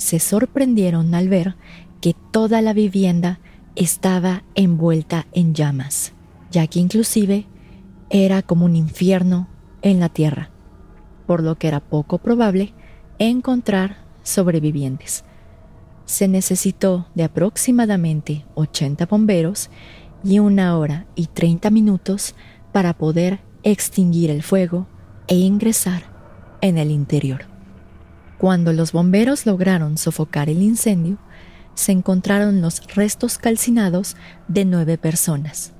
se 0.00 0.18
sorprendieron 0.18 1.14
al 1.14 1.28
ver 1.28 1.56
que 2.00 2.16
toda 2.30 2.62
la 2.62 2.72
vivienda 2.72 3.38
estaba 3.76 4.44
envuelta 4.54 5.26
en 5.32 5.54
llamas, 5.54 6.14
ya 6.50 6.66
que 6.66 6.80
inclusive 6.80 7.46
era 8.08 8.40
como 8.40 8.64
un 8.64 8.76
infierno 8.76 9.46
en 9.82 10.00
la 10.00 10.08
tierra, 10.08 10.48
por 11.26 11.42
lo 11.42 11.56
que 11.56 11.68
era 11.68 11.80
poco 11.80 12.16
probable 12.16 12.72
encontrar 13.18 13.98
sobrevivientes. 14.22 15.22
Se 16.06 16.28
necesitó 16.28 17.06
de 17.14 17.24
aproximadamente 17.24 18.46
80 18.54 19.04
bomberos 19.04 19.68
y 20.24 20.38
una 20.38 20.78
hora 20.78 21.06
y 21.14 21.26
30 21.26 21.68
minutos 21.68 22.34
para 22.72 22.94
poder 22.94 23.40
extinguir 23.64 24.30
el 24.30 24.42
fuego 24.42 24.86
e 25.28 25.36
ingresar 25.36 26.04
en 26.62 26.78
el 26.78 26.90
interior. 26.90 27.49
Cuando 28.40 28.72
los 28.72 28.92
bomberos 28.92 29.44
lograron 29.44 29.98
sofocar 29.98 30.48
el 30.48 30.62
incendio, 30.62 31.18
se 31.74 31.92
encontraron 31.92 32.62
los 32.62 32.80
restos 32.94 33.36
calcinados 33.36 34.16
de 34.48 34.64
nueve 34.64 34.96
personas, 34.96 35.74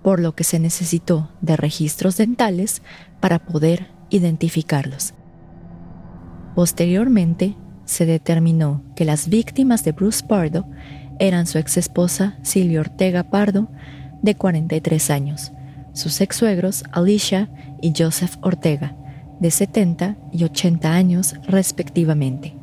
por 0.00 0.20
lo 0.20 0.36
que 0.36 0.44
se 0.44 0.60
necesitó 0.60 1.32
de 1.40 1.56
registros 1.56 2.16
dentales 2.16 2.82
para 3.18 3.40
poder 3.40 3.88
identificarlos. 4.10 5.12
Posteriormente, 6.54 7.56
se 7.84 8.06
determinó 8.06 8.84
que 8.94 9.04
las 9.04 9.28
víctimas 9.28 9.82
de 9.82 9.90
Bruce 9.90 10.24
Pardo 10.24 10.66
eran 11.18 11.48
su 11.48 11.58
ex 11.58 11.76
esposa 11.78 12.38
Silvia 12.42 12.78
Ortega 12.78 13.24
Pardo, 13.24 13.68
de 14.22 14.36
43 14.36 15.10
años, 15.10 15.50
sus 15.94 16.20
ex 16.20 16.36
suegros 16.36 16.84
Alicia 16.92 17.50
y 17.82 17.92
Joseph 17.98 18.36
Ortega, 18.40 18.94
de 19.40 19.50
70 19.50 20.16
y 20.32 20.44
80 20.44 20.92
años 20.92 21.34
respectivamente, 21.46 22.54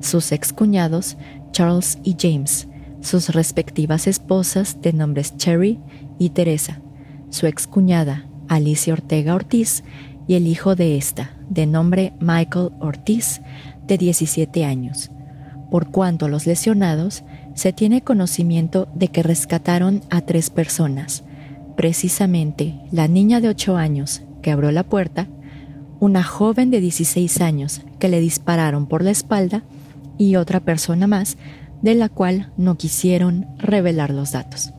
sus 0.00 0.32
ex 0.32 0.52
cuñados 0.52 1.16
Charles 1.52 1.98
y 2.02 2.16
James, 2.18 2.68
sus 3.00 3.30
respectivas 3.30 4.06
esposas 4.06 4.80
de 4.80 4.92
nombres 4.92 5.36
Cherry 5.36 5.78
y 6.18 6.30
Teresa, 6.30 6.80
su 7.30 7.46
excuñada 7.46 8.26
Alicia 8.48 8.92
Ortega 8.92 9.34
Ortiz 9.34 9.82
y 10.26 10.34
el 10.34 10.46
hijo 10.46 10.76
de 10.76 10.96
esta, 10.96 11.32
de 11.48 11.66
nombre 11.66 12.12
Michael 12.20 12.70
Ortiz, 12.80 13.40
de 13.86 13.98
17 13.98 14.64
años. 14.64 15.10
Por 15.70 15.90
cuanto 15.90 16.26
a 16.26 16.28
los 16.28 16.46
lesionados, 16.46 17.24
se 17.54 17.72
tiene 17.72 18.02
conocimiento 18.02 18.88
de 18.94 19.08
que 19.08 19.22
rescataron 19.22 20.02
a 20.10 20.20
tres 20.20 20.50
personas, 20.50 21.24
precisamente 21.76 22.74
la 22.90 23.08
niña 23.08 23.40
de 23.40 23.48
8 23.48 23.76
años 23.76 24.22
que 24.42 24.50
abrió 24.50 24.70
la 24.70 24.84
puerta, 24.84 25.28
una 26.02 26.24
joven 26.24 26.72
de 26.72 26.80
16 26.80 27.40
años 27.42 27.82
que 28.00 28.08
le 28.08 28.18
dispararon 28.18 28.86
por 28.86 29.04
la 29.04 29.12
espalda 29.12 29.62
y 30.18 30.34
otra 30.34 30.58
persona 30.58 31.06
más 31.06 31.36
de 31.80 31.94
la 31.94 32.08
cual 32.08 32.50
no 32.56 32.76
quisieron 32.76 33.46
revelar 33.56 34.10
los 34.10 34.32
datos. 34.32 34.72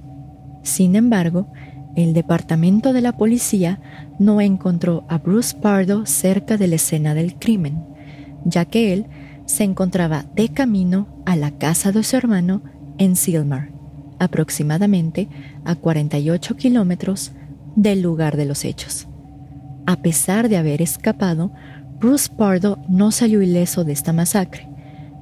Sin 0.63 0.97
embargo, 0.97 1.47
el 1.95 2.13
departamento 2.13 2.91
de 2.91 2.99
la 2.99 3.15
policía 3.15 3.79
no 4.19 4.41
encontró 4.41 5.05
a 5.07 5.17
Bruce 5.17 5.55
Pardo 5.55 6.05
cerca 6.05 6.57
de 6.57 6.67
la 6.67 6.75
escena 6.75 7.13
del 7.13 7.35
crimen, 7.35 7.85
ya 8.43 8.65
que 8.65 8.91
él 8.91 9.05
se 9.45 9.63
encontraba 9.63 10.25
de 10.35 10.49
camino 10.49 11.07
a 11.25 11.37
la 11.37 11.51
casa 11.51 11.93
de 11.93 12.03
su 12.03 12.17
hermano 12.17 12.63
en 12.97 13.15
Silmar, 13.15 13.69
aproximadamente 14.19 15.29
a 15.63 15.75
48 15.75 16.57
kilómetros 16.57 17.31
del 17.77 18.01
lugar 18.01 18.35
de 18.35 18.43
los 18.43 18.65
hechos. 18.65 19.07
A 19.85 19.97
pesar 19.97 20.49
de 20.49 20.57
haber 20.57 20.81
escapado, 20.81 21.51
Bruce 21.99 22.29
Pardo 22.35 22.79
no 22.87 23.11
salió 23.11 23.41
ileso 23.41 23.83
de 23.83 23.93
esta 23.93 24.13
masacre, 24.13 24.69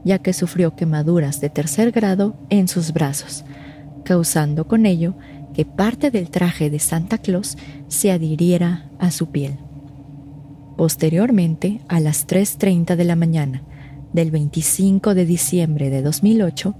ya 0.03 0.20
que 0.20 0.34
sufrió 0.34 0.75
quemaduras 0.75 1.41
de 1.41 1.50
tercer 1.50 1.91
grado 1.91 2.36
en 2.50 2.68
sus 2.68 2.94
brazos, 2.94 3.44
causando 4.03 4.68
con 4.68 4.86
ello 4.86 5.15
que 5.53 5.65
parte 5.65 6.12
del 6.12 6.30
traje 6.30 6.70
de 6.70 6.80
Santa 6.80 7.18
Claus 7.18 7.57
se 7.88 8.12
adhiriera 8.12 8.90
a 9.00 9.12
su 9.12 9.27
piel. 9.27 9.57
Posteriormente, 10.77 11.81
a 11.88 12.00
las 12.00 12.27
3.30 12.27 12.96
de 12.96 13.03
la 13.03 13.16
mañana 13.16 13.64
del 14.14 14.31
25 14.31 15.14
de 15.14 15.25
diciembre 15.25 15.90
de 15.90 16.01
2008, 16.01 16.75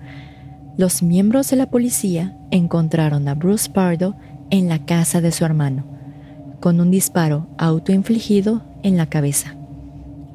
los 0.78 1.04
miembros 1.04 1.50
de 1.50 1.58
la 1.58 1.70
policía 1.70 2.38
encontraron 2.50 3.28
a 3.28 3.36
Bruce 3.36 3.70
Pardo 3.70 4.16
en 4.50 4.70
la 4.70 4.86
casa 4.86 5.22
de 5.22 5.32
su 5.32 5.46
hermano, 5.46 5.86
con 6.62 6.80
un 6.80 6.92
disparo 6.92 7.48
autoinfligido 7.58 8.62
en 8.84 8.96
la 8.96 9.08
cabeza. 9.08 9.56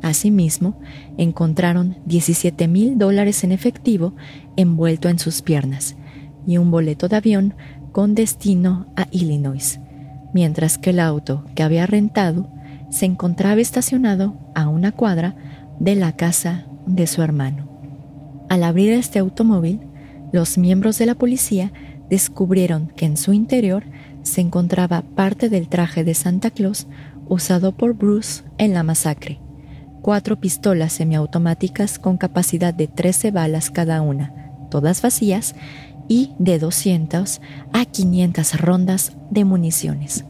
Asimismo, 0.03 0.79
encontraron 1.17 1.97
17 2.05 2.69
mil 2.69 2.99
dólares 2.99 3.43
en 3.45 3.53
efectivo 3.53 4.15
envuelto 4.57 5.09
en 5.09 5.19
sus 5.19 5.41
piernas 5.41 5.97
y 6.47 6.59
un 6.59 6.71
boleto 6.71 7.09
de 7.09 7.17
avión 7.17 7.55
con 7.93 8.15
destino 8.15 8.87
a 8.95 9.07
Illinois, 9.11 9.81
mientras 10.35 10.77
que 10.77 10.91
el 10.91 11.01
auto 11.01 11.45
que 11.55 11.63
había 11.63 11.87
rentado 11.87 12.49
se 12.91 13.07
encontraba 13.07 13.61
estacionado 13.61 14.37
a 14.55 14.69
una 14.69 14.93
cuadra 14.93 15.35
de 15.81 15.95
la 15.95 16.13
casa 16.13 16.67
de 16.87 17.07
su 17.07 17.23
hermano. 17.23 17.69
Al 18.49 18.63
abrir 18.63 18.93
este 18.93 19.19
automóvil, 19.19 19.81
los 20.33 20.59
miembros 20.59 20.99
de 20.99 21.07
la 21.07 21.15
policía 21.15 21.73
descubrieron 22.09 22.93
que 22.97 23.07
en 23.07 23.17
su 23.17 23.33
interior 23.33 23.85
se 24.27 24.41
encontraba 24.41 25.03
parte 25.03 25.49
del 25.49 25.69
traje 25.69 26.05
de 26.05 26.15
Santa 26.15 26.51
Claus 26.51 26.87
usado 27.29 27.73
por 27.73 27.95
Bruce 27.95 28.43
en 28.59 28.75
la 28.75 28.83
masacre 28.83 29.41
cuatro 30.07 30.39
pistolas 30.39 30.93
semiautomáticas 30.93 31.99
con 31.99 32.17
capacidad 32.17 32.73
de 32.73 32.87
13 32.87 33.33
balas 33.33 33.73
cada 33.73 34.03
una, 34.03 34.33
todas 34.71 35.03
vacías, 35.03 35.57
y 36.07 36.31
de 36.39 36.61
200 36.61 37.41
a 37.73 37.85
500 37.85 38.61
rondas 38.61 39.17
de 39.33 39.45
municiones. 39.45 40.25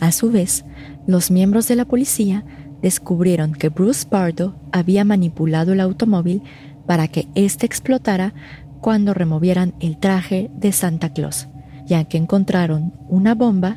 A 0.00 0.12
su 0.12 0.30
vez, 0.30 0.64
los 1.06 1.30
miembros 1.30 1.68
de 1.68 1.76
la 1.76 1.84
policía 1.84 2.46
descubrieron 2.80 3.52
que 3.52 3.68
Bruce 3.68 4.06
Pardo 4.08 4.56
había 4.72 5.04
manipulado 5.04 5.74
el 5.74 5.80
automóvil 5.80 6.42
para 6.86 7.06
que 7.06 7.28
éste 7.34 7.66
explotara 7.66 8.32
cuando 8.80 9.12
removieran 9.12 9.74
el 9.80 9.98
traje 9.98 10.50
de 10.56 10.72
Santa 10.72 11.12
Claus, 11.12 11.48
ya 11.92 12.04
que 12.04 12.16
encontraron 12.16 12.94
una 13.06 13.34
bomba 13.34 13.76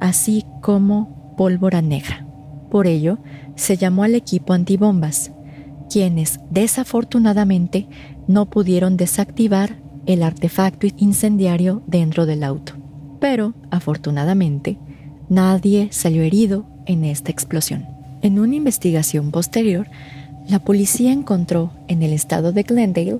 así 0.00 0.44
como 0.60 1.32
pólvora 1.36 1.80
negra. 1.80 2.26
Por 2.72 2.88
ello, 2.88 3.18
se 3.54 3.76
llamó 3.76 4.02
al 4.02 4.16
equipo 4.16 4.52
antibombas, 4.52 5.30
quienes 5.88 6.40
desafortunadamente 6.50 7.86
no 8.26 8.46
pudieron 8.50 8.96
desactivar 8.96 9.76
el 10.06 10.24
artefacto 10.24 10.88
incendiario 10.96 11.84
dentro 11.86 12.26
del 12.26 12.42
auto. 12.42 12.72
Pero, 13.20 13.54
afortunadamente, 13.70 14.76
nadie 15.28 15.86
salió 15.92 16.22
herido 16.22 16.66
en 16.86 17.04
esta 17.04 17.30
explosión. 17.30 17.86
En 18.22 18.40
una 18.40 18.56
investigación 18.56 19.30
posterior, 19.30 19.86
la 20.48 20.58
policía 20.58 21.12
encontró 21.12 21.70
en 21.86 22.02
el 22.02 22.12
estado 22.12 22.50
de 22.50 22.64
Glendale 22.64 23.18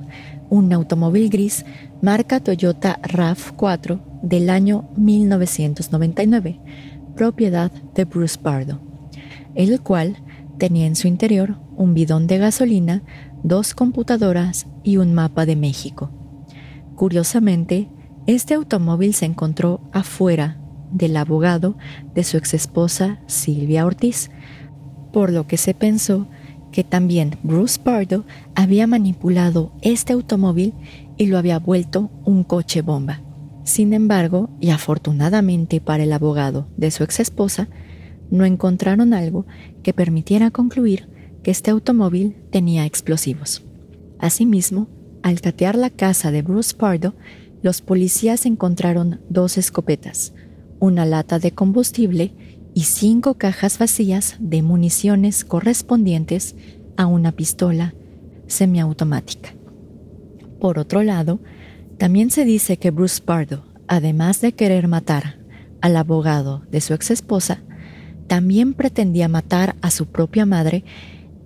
un 0.51 0.73
automóvil 0.73 1.31
gris 1.31 1.65
marca 2.01 2.41
Toyota 2.41 2.99
RAV4 3.03 4.12
del 4.23 4.51
año 4.51 4.89
1999, 4.97 6.61
propiedad 7.17 7.71
de 7.95 8.05
Bruce 8.05 8.39
Pardo, 8.39 8.81
el 9.55 9.81
cual 9.81 10.17
Tenía 10.63 10.87
en 10.87 10.95
su 10.95 11.09
interior 11.09 11.57
un 11.77 11.93
bidón 11.93 12.29
de 12.29 12.39
gasolina, 12.39 13.03
dos 13.43 13.75
computadoras 13.75 14.69
y 14.85 14.97
un 14.97 15.13
mapa 15.13 15.45
de 15.45 15.57
México. 15.57 16.09
Curiosamente, 16.95 17.89
este 18.29 18.55
automóvil 18.55 19.13
se 19.13 19.27
encontró 19.27 19.81
afuera 19.93 20.59
del 20.93 21.17
abogado 21.17 21.77
de 22.15 22.23
su 22.23 22.37
exesposa 22.37 23.19
Silvia 23.27 23.85
Ortiz, 23.85 24.31
por 25.13 25.33
lo 25.33 25.49
que 25.49 25.57
se 25.57 25.75
pensó 25.75 26.29
que 26.71 26.85
también 26.85 27.39
Bruce 27.43 27.81
Pardo 27.83 28.25
había 28.55 28.87
manipulado 28.87 29.73
este 29.83 30.13
automóvil 30.13 30.75
y 31.17 31.27
lo 31.27 31.39
había 31.39 31.59
vuelto 31.59 32.09
un 32.25 32.45
coche 32.45 32.83
bomba. 32.83 33.21
Sin 33.65 33.93
embargo, 33.93 34.51
y 34.61 34.71
afortunadamente 34.71 35.81
para 35.81 36.03
el 36.03 36.13
abogado 36.13 36.67
de 36.77 36.91
su 36.91 37.05
exesposa, 37.05 37.69
no 38.31 38.45
encontraron 38.45 39.15
algo 39.15 39.47
que 39.83 39.93
permitiera 39.93 40.51
concluir 40.51 41.09
que 41.43 41.51
este 41.51 41.71
automóvil 41.71 42.37
tenía 42.51 42.87
explosivos. 42.87 43.63
Asimismo, 44.19 44.89
al 45.23 45.41
catear 45.41 45.77
la 45.77 45.91
casa 45.91 46.31
de 46.31 46.43
Bruce 46.43 46.75
Pardo, 46.77 47.15
los 47.63 47.81
policías 47.83 48.47
encontraron 48.47 49.21
dos 49.29 49.59
escopetas, 49.59 50.33
una 50.81 51.07
lata 51.07 51.39
de 51.39 51.53
combustible 51.53 52.33
y 52.75 52.83
cinco 52.85 53.35
cajas 53.35 53.79
vacías 53.79 54.37
de 54.41 54.63
municiones 54.63 55.45
correspondientes 55.45 56.57
a 56.97 57.07
una 57.07 57.33
pistola 57.33 57.95
semiautomática. 58.47 59.55
Por 60.59 60.79
otro 60.79 61.03
lado, 61.03 61.41
también 62.03 62.33
se 62.33 62.45
dice 62.45 62.79
que 62.79 62.91
Bruce 62.91 63.23
Pardo, 63.23 63.65
además 63.87 64.41
de 64.41 64.55
querer 64.55 64.89
matar 64.89 65.39
al 65.81 65.97
abogado 65.97 66.65
de 66.69 66.81
su 66.81 66.95
exesposa, 66.95 67.63
también 68.27 68.75
pretendía 68.75 69.29
matar 69.29 69.77
a 69.83 69.93
su 69.93 70.07
propia 70.07 70.45
madre 70.45 70.83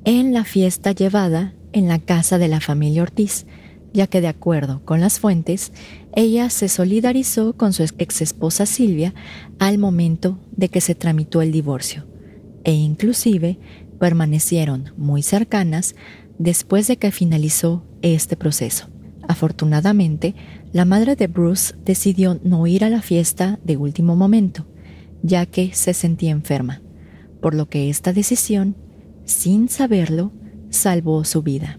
en 0.07 0.33
la 0.33 0.45
fiesta 0.45 0.93
llevada 0.93 1.53
en 1.75 1.89
la 1.89 1.99
casa 1.99 2.39
de 2.39 2.49
la 2.49 2.61
familia 2.61 3.03
Ortiz, 3.03 3.45
ya 3.93 4.07
que 4.07 4.23
de 4.23 4.29
acuerdo 4.29 4.83
con 4.87 4.99
las 4.99 5.21
fuentes, 5.21 5.73
ella 6.15 6.49
se 6.49 6.71
solidarizó 6.71 7.53
con 7.53 7.75
su 7.75 7.83
ex 7.83 8.23
esposa 8.23 8.65
Silvia 8.65 9.13
al 9.59 9.77
momento 9.77 10.39
de 10.53 10.71
que 10.71 10.81
se 10.81 10.95
tramitó 10.95 11.43
el 11.43 11.53
divorcio, 11.53 12.07
e 12.65 12.73
inclusive 12.73 13.59
permanecieron 14.01 14.95
muy 14.97 15.23
cercanas 15.23 15.97
después 16.39 16.87
de 16.87 16.97
que 16.97 17.13
finalizó 17.13 17.85
este 18.01 18.39
proceso. 18.39 18.89
Afortunadamente, 19.29 20.35
la 20.73 20.85
madre 20.85 21.17
de 21.17 21.27
Bruce 21.27 21.75
decidió 21.85 22.39
no 22.45 22.67
ir 22.67 22.85
a 22.85 22.91
la 22.91 23.03
fiesta 23.03 23.59
de 23.65 23.77
último 23.77 24.15
momento, 24.15 24.67
ya 25.23 25.47
que 25.47 25.73
se 25.75 25.95
sentía 25.95 26.31
enferma, 26.31 26.83
por 27.41 27.55
lo 27.55 27.69
que 27.69 27.91
esta 27.91 28.13
decisión, 28.13 28.77
sin 29.25 29.69
saberlo, 29.69 30.33
salvó 30.71 31.25
su 31.25 31.43
vida. 31.43 31.79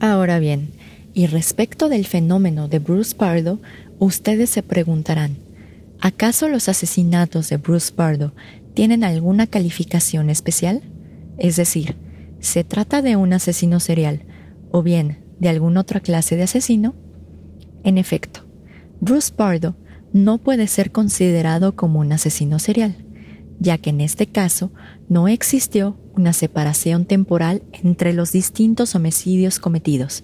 Ahora 0.00 0.38
bien, 0.38 0.72
y 1.14 1.26
respecto 1.26 1.88
del 1.88 2.06
fenómeno 2.06 2.68
de 2.68 2.78
Bruce 2.78 3.14
Pardo, 3.14 3.60
ustedes 3.98 4.50
se 4.50 4.62
preguntarán, 4.62 5.36
¿acaso 6.00 6.48
los 6.48 6.68
asesinatos 6.68 7.48
de 7.48 7.56
Bruce 7.56 7.92
Pardo 7.92 8.34
tienen 8.74 9.04
alguna 9.04 9.46
calificación 9.46 10.28
especial? 10.28 10.82
Es 11.38 11.56
decir, 11.56 11.96
¿se 12.40 12.64
trata 12.64 13.00
de 13.00 13.16
un 13.16 13.32
asesino 13.32 13.80
serial 13.80 14.24
o 14.70 14.82
bien 14.82 15.21
de 15.38 15.48
alguna 15.48 15.80
otra 15.80 16.00
clase 16.00 16.36
de 16.36 16.44
asesino? 16.44 16.94
En 17.84 17.98
efecto, 17.98 18.40
Bruce 19.00 19.32
Pardo 19.34 19.74
no 20.12 20.38
puede 20.38 20.66
ser 20.66 20.92
considerado 20.92 21.74
como 21.74 22.00
un 22.00 22.12
asesino 22.12 22.58
serial, 22.58 22.96
ya 23.58 23.78
que 23.78 23.90
en 23.90 24.00
este 24.00 24.26
caso 24.26 24.72
no 25.08 25.28
existió 25.28 25.96
una 26.14 26.32
separación 26.32 27.06
temporal 27.06 27.62
entre 27.72 28.12
los 28.12 28.32
distintos 28.32 28.94
homicidios 28.94 29.58
cometidos, 29.58 30.22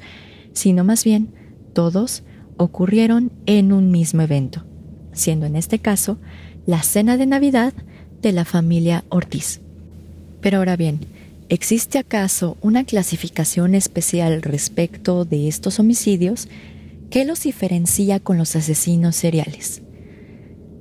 sino 0.52 0.84
más 0.84 1.04
bien 1.04 1.32
todos 1.72 2.22
ocurrieron 2.56 3.32
en 3.46 3.72
un 3.72 3.90
mismo 3.90 4.22
evento, 4.22 4.64
siendo 5.12 5.46
en 5.46 5.56
este 5.56 5.78
caso 5.78 6.18
la 6.66 6.82
cena 6.82 7.16
de 7.16 7.26
Navidad 7.26 7.72
de 8.20 8.32
la 8.32 8.44
familia 8.44 9.04
Ortiz. 9.08 9.60
Pero 10.40 10.58
ahora 10.58 10.76
bien, 10.76 11.00
¿existe 11.48 11.98
acaso 11.98 12.56
una 12.60 12.84
clasificación 12.84 13.74
especial 13.74 14.42
respecto 14.42 15.24
de 15.24 15.48
estos 15.48 15.78
homicidios 15.78 16.48
que 17.10 17.24
los 17.24 17.42
diferencia 17.42 18.20
con 18.20 18.36
los 18.38 18.54
asesinos 18.54 19.16
seriales? 19.16 19.82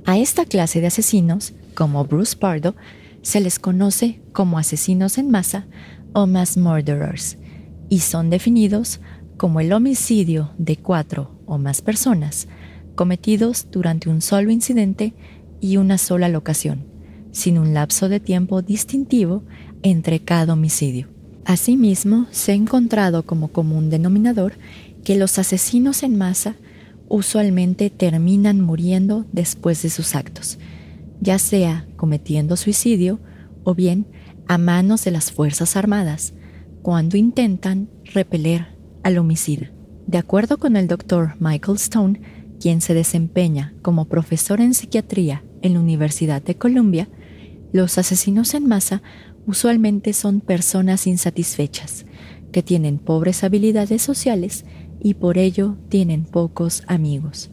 A 0.05 0.17
esta 0.17 0.45
clase 0.45 0.81
de 0.81 0.87
asesinos, 0.87 1.53
como 1.73 2.05
Bruce 2.05 2.35
Pardo, 2.35 2.75
se 3.21 3.39
les 3.39 3.59
conoce 3.59 4.21
como 4.31 4.57
asesinos 4.57 5.17
en 5.17 5.29
masa 5.29 5.67
o 6.13 6.27
mass 6.27 6.57
murderers 6.57 7.37
y 7.89 7.99
son 7.99 8.29
definidos 8.29 8.99
como 9.37 9.59
el 9.59 9.71
homicidio 9.71 10.51
de 10.57 10.77
cuatro 10.77 11.39
o 11.45 11.57
más 11.57 11.81
personas 11.81 12.47
cometidos 12.95 13.67
durante 13.71 14.09
un 14.09 14.21
solo 14.21 14.51
incidente 14.51 15.13
y 15.61 15.77
una 15.77 15.97
sola 15.97 16.29
locación, 16.29 16.85
sin 17.31 17.57
un 17.57 17.73
lapso 17.73 18.09
de 18.09 18.19
tiempo 18.19 18.61
distintivo 18.61 19.43
entre 19.83 20.19
cada 20.19 20.53
homicidio. 20.53 21.07
Asimismo, 21.45 22.27
se 22.31 22.51
ha 22.51 22.55
encontrado 22.55 23.23
como 23.23 23.49
común 23.49 23.89
denominador 23.89 24.53
que 25.03 25.15
los 25.15 25.39
asesinos 25.39 26.03
en 26.03 26.17
masa 26.17 26.55
usualmente 27.07 27.89
terminan 27.89 28.59
muriendo 28.59 29.25
después 29.31 29.81
de 29.81 29.89
sus 29.89 30.15
actos, 30.15 30.59
ya 31.21 31.39
sea 31.39 31.87
cometiendo 31.95 32.57
suicidio 32.57 33.19
o 33.63 33.75
bien 33.75 34.07
a 34.47 34.57
manos 34.57 35.03
de 35.05 35.11
las 35.11 35.31
Fuerzas 35.31 35.75
Armadas, 35.75 36.33
cuando 36.81 37.17
intentan 37.17 37.89
repeler 38.13 38.67
al 39.03 39.17
homicida. 39.17 39.71
De 40.05 40.17
acuerdo 40.17 40.57
con 40.57 40.75
el 40.77 40.87
doctor 40.87 41.35
Michael 41.39 41.77
Stone, 41.77 42.21
quien 42.59 42.81
se 42.81 42.93
desempeña 42.93 43.73
como 43.81 44.05
profesor 44.05 44.61
en 44.61 44.73
psiquiatría 44.73 45.43
en 45.61 45.73
la 45.73 45.79
Universidad 45.79 46.41
de 46.41 46.55
Columbia, 46.55 47.07
los 47.73 47.97
asesinos 47.97 48.53
en 48.53 48.67
masa 48.67 49.01
usualmente 49.47 50.13
son 50.13 50.41
personas 50.41 51.07
insatisfechas, 51.07 52.05
que 52.51 52.61
tienen 52.61 52.99
pobres 52.99 53.43
habilidades 53.43 54.01
sociales 54.01 54.65
y 54.99 55.15
por 55.15 55.37
ello 55.37 55.77
tienen 55.89 56.25
pocos 56.25 56.83
amigos. 56.87 57.49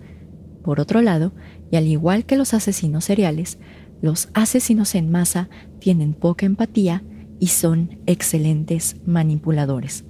Por 0.63 0.81
otro 0.81 1.01
lado, 1.01 1.33
y 1.71 1.77
al 1.77 1.87
igual 1.87 2.27
que 2.27 2.37
los 2.37 2.53
asesinos 2.53 3.05
seriales, 3.05 3.59
los 4.03 4.29
asesinos 4.35 4.95
en 4.95 5.11
masa 5.11 5.49
tienen 5.79 6.15
poca 6.15 6.47
empatía 6.47 7.03
y 7.39 7.49
son 7.49 8.01
excelentes 8.07 8.97
manipuladores. 9.07 10.05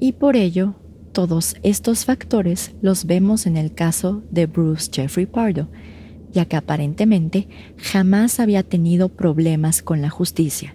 Y 0.00 0.12
por 0.12 0.36
ello, 0.36 0.76
todos 1.12 1.56
estos 1.62 2.04
factores 2.04 2.74
los 2.80 3.04
vemos 3.04 3.46
en 3.46 3.56
el 3.56 3.74
caso 3.74 4.22
de 4.30 4.46
Bruce 4.46 4.90
Jeffrey 4.92 5.26
Pardo, 5.26 5.68
ya 6.32 6.44
que 6.46 6.56
aparentemente 6.56 7.48
jamás 7.76 8.40
había 8.40 8.62
tenido 8.62 9.08
problemas 9.08 9.82
con 9.82 10.02
la 10.02 10.10
justicia, 10.10 10.74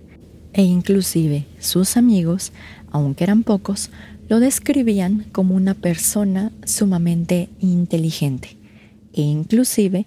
e 0.54 0.64
inclusive 0.64 1.46
sus 1.60 1.98
amigos, 1.98 2.52
aunque 2.92 3.24
eran 3.24 3.44
pocos, 3.44 3.90
lo 4.30 4.40
describían 4.40 5.26
como 5.32 5.56
una 5.56 5.74
persona 5.74 6.52
sumamente 6.66 7.50
inteligente, 7.60 8.58
e 9.14 9.22
inclusive 9.22 10.06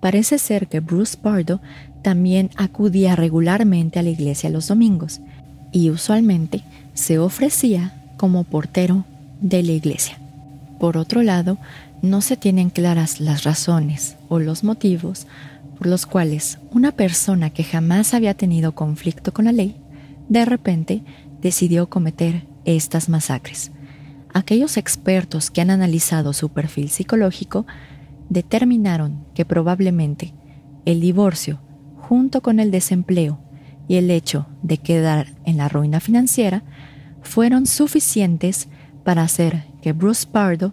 parece 0.00 0.38
ser 0.38 0.68
que 0.68 0.80
Bruce 0.80 1.16
Pardo 1.16 1.60
también 2.02 2.50
acudía 2.56 3.16
regularmente 3.16 3.98
a 3.98 4.02
la 4.02 4.10
iglesia 4.10 4.50
los 4.50 4.68
domingos, 4.68 5.20
y 5.72 5.90
usualmente 5.90 6.62
se 6.94 7.18
ofrecía 7.18 7.94
como 8.16 8.44
portero 8.44 9.04
de 9.40 9.62
la 9.62 9.72
iglesia. 9.72 10.18
Por 10.78 10.96
otro 10.96 11.22
lado, 11.22 11.58
no 12.02 12.20
se 12.20 12.36
tienen 12.36 12.70
claras 12.70 13.20
las 13.20 13.44
razones 13.44 14.16
o 14.28 14.40
los 14.40 14.64
motivos 14.64 15.26
por 15.78 15.86
los 15.86 16.04
cuales 16.04 16.58
una 16.70 16.92
persona 16.92 17.50
que 17.50 17.64
jamás 17.64 18.12
había 18.12 18.34
tenido 18.34 18.74
conflicto 18.74 19.32
con 19.32 19.46
la 19.46 19.52
ley, 19.52 19.76
de 20.28 20.44
repente 20.44 21.02
decidió 21.40 21.88
cometer 21.88 22.46
estas 22.64 23.08
masacres. 23.08 23.72
Aquellos 24.34 24.76
expertos 24.76 25.50
que 25.50 25.60
han 25.60 25.70
analizado 25.70 26.32
su 26.32 26.50
perfil 26.50 26.88
psicológico 26.90 27.66
determinaron 28.28 29.24
que 29.34 29.44
probablemente 29.44 30.32
el 30.84 31.00
divorcio, 31.00 31.60
junto 31.96 32.42
con 32.42 32.60
el 32.60 32.70
desempleo 32.70 33.38
y 33.88 33.96
el 33.96 34.10
hecho 34.10 34.46
de 34.62 34.78
quedar 34.78 35.28
en 35.44 35.58
la 35.58 35.68
ruina 35.68 36.00
financiera, 36.00 36.62
fueron 37.22 37.66
suficientes 37.66 38.68
para 39.04 39.22
hacer 39.22 39.64
que 39.80 39.92
Bruce 39.92 40.26
Pardo 40.30 40.72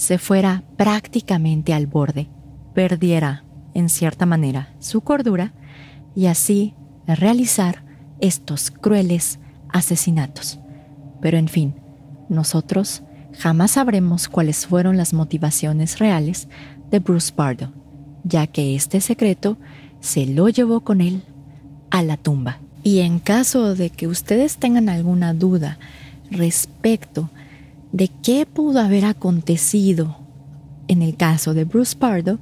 se 0.00 0.16
fuera 0.16 0.62
prácticamente 0.78 1.74
al 1.74 1.86
borde, 1.86 2.26
perdiera, 2.72 3.44
en 3.74 3.90
cierta 3.90 4.24
manera, 4.24 4.72
su 4.78 5.02
cordura 5.02 5.52
y 6.16 6.24
así 6.24 6.72
realizar 7.06 7.84
estos 8.18 8.70
crueles 8.70 9.40
asesinatos. 9.68 10.58
Pero 11.20 11.36
en 11.36 11.48
fin, 11.48 11.74
nosotros 12.30 13.02
jamás 13.38 13.72
sabremos 13.72 14.28
cuáles 14.28 14.66
fueron 14.66 14.96
las 14.96 15.12
motivaciones 15.12 15.98
reales 15.98 16.48
de 16.90 16.98
Bruce 17.00 17.30
Pardo, 17.30 17.70
ya 18.24 18.46
que 18.46 18.74
este 18.74 19.02
secreto 19.02 19.58
se 20.00 20.24
lo 20.24 20.48
llevó 20.48 20.80
con 20.80 21.02
él 21.02 21.24
a 21.90 22.02
la 22.02 22.16
tumba. 22.16 22.58
Y 22.82 23.00
en 23.00 23.18
caso 23.18 23.74
de 23.74 23.90
que 23.90 24.08
ustedes 24.08 24.56
tengan 24.56 24.88
alguna 24.88 25.34
duda 25.34 25.78
respecto 26.30 27.28
de 27.92 28.08
qué 28.22 28.46
pudo 28.46 28.80
haber 28.80 29.04
acontecido 29.04 30.18
en 30.88 31.02
el 31.02 31.16
caso 31.16 31.54
de 31.54 31.64
Bruce 31.64 31.96
Pardo, 31.96 32.40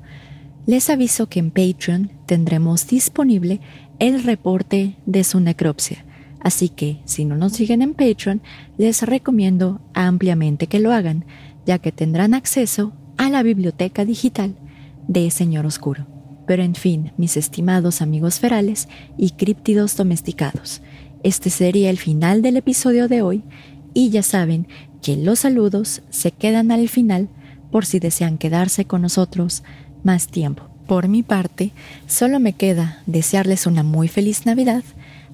les 0.67 0.91
aviso 0.91 1.29
que 1.29 1.39
en 1.39 1.51
Patreon 1.51 2.11
tendremos 2.27 2.87
disponible 2.87 3.61
el 3.99 4.23
reporte 4.23 4.97
de 5.07 5.25
su 5.25 5.41
necropsia. 5.41 6.05
Así 6.41 6.69
que 6.69 7.01
si 7.05 7.25
no 7.25 7.37
nos 7.37 7.53
siguen 7.53 7.83
en 7.83 7.95
Patreon, 7.95 8.43
les 8.77 9.03
recomiendo 9.03 9.81
ampliamente 9.93 10.67
que 10.67 10.79
lo 10.79 10.93
hagan, 10.93 11.25
ya 11.67 11.79
que 11.79 11.93
tendrán 11.93 12.33
acceso 12.33 12.93
a 13.17 13.29
la 13.29 13.43
biblioteca 13.43 14.05
digital 14.05 14.55
de 15.09 15.31
Señor 15.31 15.67
Oscuro. 15.67 16.07
Pero 16.47 16.63
en 16.63 16.75
fin, 16.75 17.13
mis 17.17 17.37
estimados 17.37 18.01
amigos 18.01 18.39
ferales 18.39 18.89
y 19.19 19.33
críptidos 19.33 19.97
domesticados, 19.97 20.81
este 21.23 21.51
sería 21.51 21.91
el 21.91 21.99
final 21.99 22.41
del 22.41 22.57
episodio 22.57 23.09
de 23.09 23.23
hoy 23.23 23.43
y 23.93 24.11
ya 24.11 24.23
saben 24.23 24.69
que 25.03 25.17
los 25.17 25.41
saludos 25.41 26.03
se 26.11 26.31
quedan 26.33 26.71
al 26.71 26.89
final 26.89 27.29
por 27.71 27.87
si 27.87 27.99
desean 27.99 28.39
quedarse 28.39 28.85
con 28.85 29.03
nosotros 29.03 29.63
más 30.03 30.29
tiempo. 30.29 30.69
Por 30.87 31.09
mi 31.09 31.23
parte, 31.23 31.73
solo 32.07 32.41
me 32.41 32.55
queda 32.55 33.03
desearles 33.07 33.67
una 33.67 33.83
muy 33.83 34.09
feliz 34.09 34.47
Navidad, 34.47 34.83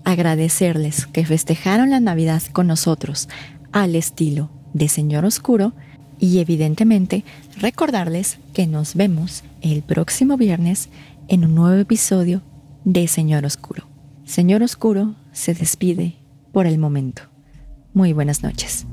agradecerles 0.05 1.07
que 1.07 1.24
festejaron 1.24 1.90
la 1.90 2.00
Navidad 2.00 2.42
con 2.53 2.66
nosotros 2.66 3.29
al 3.72 3.94
estilo 3.94 4.50
de 4.72 4.88
Señor 4.88 5.24
Oscuro 5.24 5.72
y 6.18 6.38
evidentemente 6.38 7.24
recordarles 7.59 8.38
que 8.53 8.66
nos 8.66 8.94
vemos 8.94 9.44
el 9.62 9.83
próximo 9.83 10.37
viernes 10.37 10.88
en 11.29 11.44
un 11.44 11.55
nuevo 11.55 11.81
episodio 11.81 12.42
de 12.85 13.09
Señor 13.09 13.44
Oscuro. 13.44 13.87
Señor 14.24 14.62
Oscuro 14.62 15.14
se 15.33 15.55
despide 15.55 16.16
por 16.53 16.66
el 16.66 16.79
momento. 16.79 17.22
Muy 17.92 18.12
buenas 18.12 18.42
noches. 18.42 18.87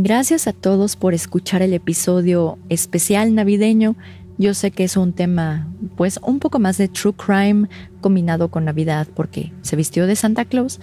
Gracias 0.00 0.46
a 0.46 0.52
todos 0.52 0.94
por 0.94 1.12
escuchar 1.12 1.60
el 1.60 1.74
episodio 1.74 2.56
especial 2.68 3.34
navideño. 3.34 3.96
Yo 4.38 4.54
sé 4.54 4.70
que 4.70 4.84
es 4.84 4.96
un 4.96 5.12
tema, 5.12 5.66
pues, 5.96 6.20
un 6.22 6.38
poco 6.38 6.60
más 6.60 6.78
de 6.78 6.86
true 6.86 7.14
crime 7.14 7.68
combinado 8.00 8.48
con 8.48 8.64
Navidad 8.64 9.08
porque 9.12 9.50
se 9.62 9.74
vistió 9.74 10.06
de 10.06 10.14
Santa 10.14 10.44
Claus, 10.44 10.78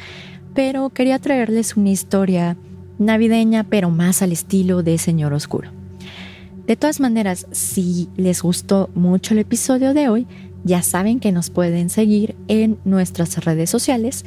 pero 0.54 0.89
quería 0.89 1.17
traerles 1.17 1.78
una 1.78 1.91
historia 1.91 2.58
navideña, 2.99 3.63
pero 3.63 3.89
más 3.89 4.21
al 4.21 4.34
estilo 4.34 4.84
de 4.84 4.97
Señor 4.97 5.32
Oscuro. 5.32 5.71
De 6.67 6.75
todas 6.75 6.99
maneras, 6.99 7.47
si 7.51 8.10
les 8.17 8.41
gustó 8.41 8.89
mucho 8.95 9.34
el 9.34 9.39
episodio 9.39 9.93
de 9.93 10.10
hoy, 10.10 10.28
ya 10.65 10.82
saben 10.82 11.21
que 11.21 11.32
nos 11.32 11.49
pueden 11.49 11.89
seguir 11.89 12.36
en 12.49 12.80
nuestras 12.84 13.45
redes 13.45 13.69
sociales 13.69 14.25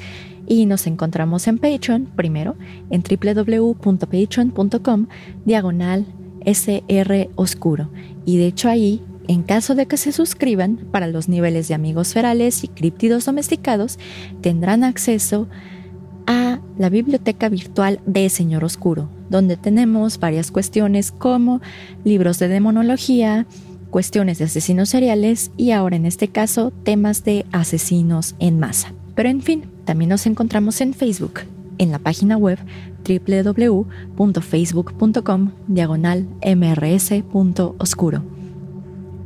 y 0.48 0.66
nos 0.66 0.86
encontramos 0.86 1.46
en 1.46 1.58
Patreon 1.58 2.06
primero 2.16 2.56
en 2.90 3.02
www.patreon.com 3.02 5.06
diagonal 5.44 6.06
SR 6.44 7.30
Oscuro 7.36 7.90
y 8.24 8.38
de 8.38 8.46
hecho 8.46 8.68
ahí 8.68 9.02
en 9.28 9.42
caso 9.42 9.74
de 9.74 9.86
que 9.86 9.98
se 9.98 10.12
suscriban 10.12 10.78
para 10.90 11.06
los 11.06 11.28
niveles 11.28 11.68
de 11.68 11.74
amigos 11.74 12.14
ferales 12.14 12.64
y 12.64 12.68
críptidos 12.68 13.26
domesticados 13.26 13.98
tendrán 14.40 14.84
acceso 14.84 15.48
a 16.26 16.60
la 16.78 16.88
biblioteca 16.88 17.48
virtual 17.48 18.00
de 18.06 18.28
Señor 18.28 18.64
Oscuro, 18.64 19.08
donde 19.30 19.56
tenemos 19.56 20.18
varias 20.18 20.50
cuestiones 20.50 21.10
como 21.10 21.60
libros 22.04 22.38
de 22.38 22.48
demonología, 22.48 23.46
cuestiones 23.90 24.38
de 24.38 24.44
asesinos 24.44 24.90
seriales 24.90 25.50
y 25.56 25.70
ahora 25.70 25.96
en 25.96 26.06
este 26.06 26.28
caso 26.28 26.70
temas 26.70 27.24
de 27.24 27.46
asesinos 27.52 28.34
en 28.38 28.58
masa. 28.58 28.92
Pero 29.14 29.28
en 29.28 29.42
fin, 29.42 29.64
también 29.88 30.10
nos 30.10 30.26
encontramos 30.26 30.80
en 30.82 30.92
Facebook, 30.92 31.40
en 31.78 31.90
la 31.90 31.98
página 31.98 32.36
web 32.36 32.58
www.facebook.com 33.08 35.50
diagonal 35.66 36.28
mrs.oscuro. 36.44 38.22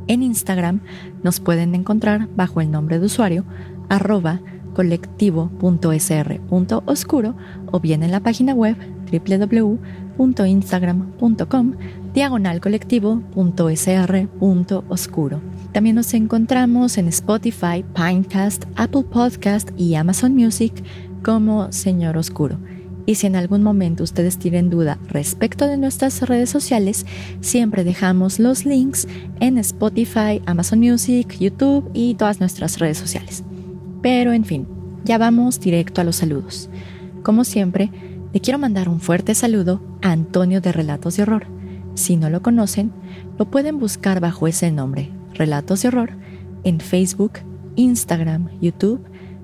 En 0.07 0.23
Instagram 0.23 0.79
nos 1.21 1.41
pueden 1.41 1.75
encontrar 1.75 2.29
bajo 2.37 2.61
el 2.61 2.71
nombre 2.71 2.99
de 2.99 3.07
usuario 3.07 3.43
arroba 3.89 4.39
colectivo.sr.oscuro 4.73 7.35
o 7.69 7.81
bien 7.81 8.01
en 8.01 8.11
la 8.11 8.21
página 8.21 8.53
web 8.53 8.77
www.instagram.com 9.11 11.73
diagonal 12.13 12.61
colectivo.sr.oscuro. 12.61 15.41
También 15.73 15.95
nos 15.95 16.13
encontramos 16.13 16.99
en 16.99 17.07
Spotify, 17.07 17.83
Pinecast, 17.95 18.65
Apple 18.75 19.03
Podcast 19.03 19.71
y 19.75 19.95
Amazon 19.95 20.35
Music 20.35 20.71
como 21.23 21.71
Señor 21.71 22.15
Oscuro. 22.15 22.59
Y 23.07 23.15
si 23.15 23.25
en 23.25 23.35
algún 23.35 23.63
momento 23.63 24.03
ustedes 24.03 24.37
tienen 24.37 24.69
duda 24.69 24.99
respecto 25.07 25.67
de 25.67 25.77
nuestras 25.77 26.21
redes 26.21 26.51
sociales, 26.51 27.07
siempre 27.41 27.83
dejamos 27.83 28.37
los 28.37 28.65
links 28.65 29.07
en 29.39 29.57
Spotify, 29.57 30.43
Amazon 30.45 30.79
Music, 30.79 31.35
YouTube 31.39 31.89
y 31.93 32.13
todas 32.13 32.39
nuestras 32.39 32.77
redes 32.77 32.99
sociales. 32.99 33.43
Pero 34.03 34.31
en 34.31 34.45
fin, 34.45 34.67
ya 35.03 35.17
vamos 35.17 35.59
directo 35.59 36.01
a 36.01 36.03
los 36.03 36.17
saludos. 36.17 36.69
Como 37.23 37.43
siempre, 37.43 37.89
le 38.31 38.39
quiero 38.41 38.59
mandar 38.59 38.89
un 38.89 39.01
fuerte 39.01 39.33
saludo 39.33 39.81
a 40.03 40.11
Antonio 40.11 40.61
de 40.61 40.71
Relatos 40.71 41.17
de 41.17 41.23
Horror. 41.23 41.47
Si 41.95 42.15
no 42.15 42.29
lo 42.29 42.43
conocen, 42.43 42.91
lo 43.39 43.49
pueden 43.49 43.79
buscar 43.79 44.19
bajo 44.19 44.47
ese 44.47 44.71
nombre, 44.71 45.11
Relatos 45.33 45.81
de 45.81 45.89
Horror 45.89 46.11
en 46.63 46.79
Facebook, 46.79 47.39
Instagram, 47.75 48.49
YouTube 48.61 49.01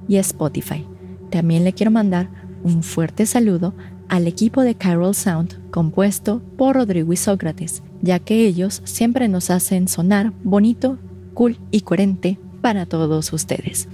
y 0.08 0.18
Spotify. 0.18 0.86
También 1.30 1.64
le 1.64 1.74
quiero 1.74 1.92
mandar 1.92 2.30
un 2.64 2.84
fuerte 2.84 3.26
saludo 3.26 3.74
al 4.08 4.28
equipo 4.28 4.62
de 4.62 4.76
Carol 4.76 5.14
Sound 5.14 5.70
compuesto 5.72 6.42
por 6.58 6.76
Rodrigo 6.76 7.14
y 7.14 7.18
Sócrates, 7.18 7.84
ya 8.02 8.20
que 8.20 8.46
ellos 8.46 8.82
siempre 8.86 9.28
nos 9.28 9.50
hacen 9.50 9.88
sonar 9.88 10.34
bonito, 10.44 10.98
cool 11.34 11.58
y 11.72 11.82
coherente 11.82 12.40
para 12.62 12.86
todos 12.86 13.32
ustedes. 13.34 13.88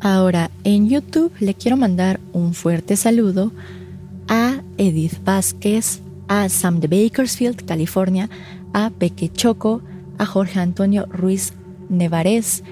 Ahora, 0.00 0.50
en 0.64 0.88
YouTube 0.88 1.32
le 1.40 1.54
quiero 1.54 1.76
mandar 1.76 2.20
un 2.32 2.52
fuerte 2.54 2.96
saludo 2.96 3.52
a 4.28 4.60
Edith 4.76 5.24
Vázquez, 5.24 6.00
a 6.28 6.48
Sam 6.48 6.80
de 6.80 6.88
Bakersfield, 6.88 7.64
California, 7.64 8.28
a 8.72 8.90
Peque 8.90 9.30
Choco, 9.32 9.80
a 10.18 10.26
Jorge 10.26 10.60
Antonio 10.60 11.06
Ruiz 11.10 11.52
Nevarez, 11.88 12.62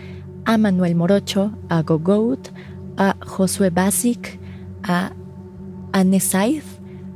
a 0.45 0.59
Manuel 0.59 0.95
Morocho, 0.95 1.53
a 1.69 1.83
Gogout, 1.83 2.51
a 2.97 3.17
Josué 3.25 3.71
Basic, 3.71 4.39
a 4.83 5.13
Anne 5.93 6.21
Said, 6.21 6.63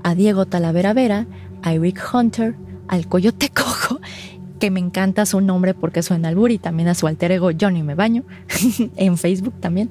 a 0.02 0.14
Diego 0.14 0.46
Talavera 0.46 0.92
Vera, 0.94 1.26
a 1.62 1.74
Eric 1.74 2.00
Hunter, 2.12 2.54
al 2.88 3.06
Coyote 3.08 3.48
Cojo, 3.54 4.00
que 4.58 4.70
me 4.70 4.80
encanta 4.80 5.26
su 5.26 5.40
nombre 5.40 5.74
porque 5.74 6.02
suena 6.02 6.28
al 6.28 6.50
y 6.50 6.58
también 6.58 6.88
a 6.88 6.94
su 6.94 7.06
alter 7.06 7.32
ego 7.32 7.50
Johnny 7.58 7.82
Me 7.82 7.94
Baño, 7.94 8.24
en 8.96 9.16
Facebook 9.16 9.54
también, 9.60 9.90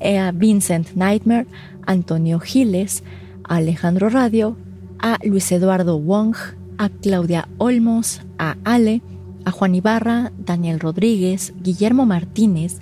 eh, 0.00 0.18
a 0.18 0.32
Vincent 0.32 0.92
Nightmare, 0.94 1.46
Antonio 1.86 2.40
Giles, 2.40 3.02
a 3.44 3.56
Alejandro 3.56 4.08
Radio, 4.08 4.56
a 4.98 5.18
Luis 5.24 5.50
Eduardo 5.52 5.98
Wong, 5.98 6.34
a 6.78 6.88
Claudia 6.88 7.48
Olmos, 7.58 8.22
a 8.38 8.56
Ale, 8.64 9.02
a 9.46 9.52
Juan 9.52 9.74
Ibarra, 9.74 10.32
Daniel 10.36 10.80
Rodríguez, 10.80 11.54
Guillermo 11.62 12.04
Martínez, 12.04 12.80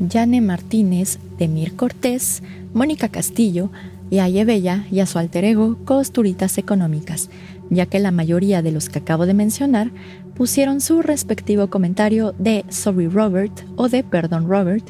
Yane 0.00 0.40
Martínez, 0.42 1.18
Demir 1.38 1.76
Cortés, 1.76 2.42
Mónica 2.74 3.08
Castillo, 3.08 3.70
y 4.10 4.18
a 4.18 4.28
Yebella 4.28 4.86
y 4.90 5.00
a 5.00 5.06
su 5.06 5.18
alter 5.18 5.44
ego 5.44 5.78
Costuritas 5.84 6.58
Económicas, 6.58 7.30
ya 7.70 7.86
que 7.86 8.00
la 8.00 8.10
mayoría 8.10 8.60
de 8.60 8.72
los 8.72 8.88
que 8.88 8.98
acabo 8.98 9.24
de 9.24 9.34
mencionar 9.34 9.92
pusieron 10.34 10.80
su 10.80 11.00
respectivo 11.00 11.70
comentario 11.70 12.34
de 12.38 12.64
Sorry 12.68 13.06
Robert 13.06 13.52
o 13.76 13.88
de 13.88 14.02
Perdón 14.02 14.48
Robert 14.48 14.84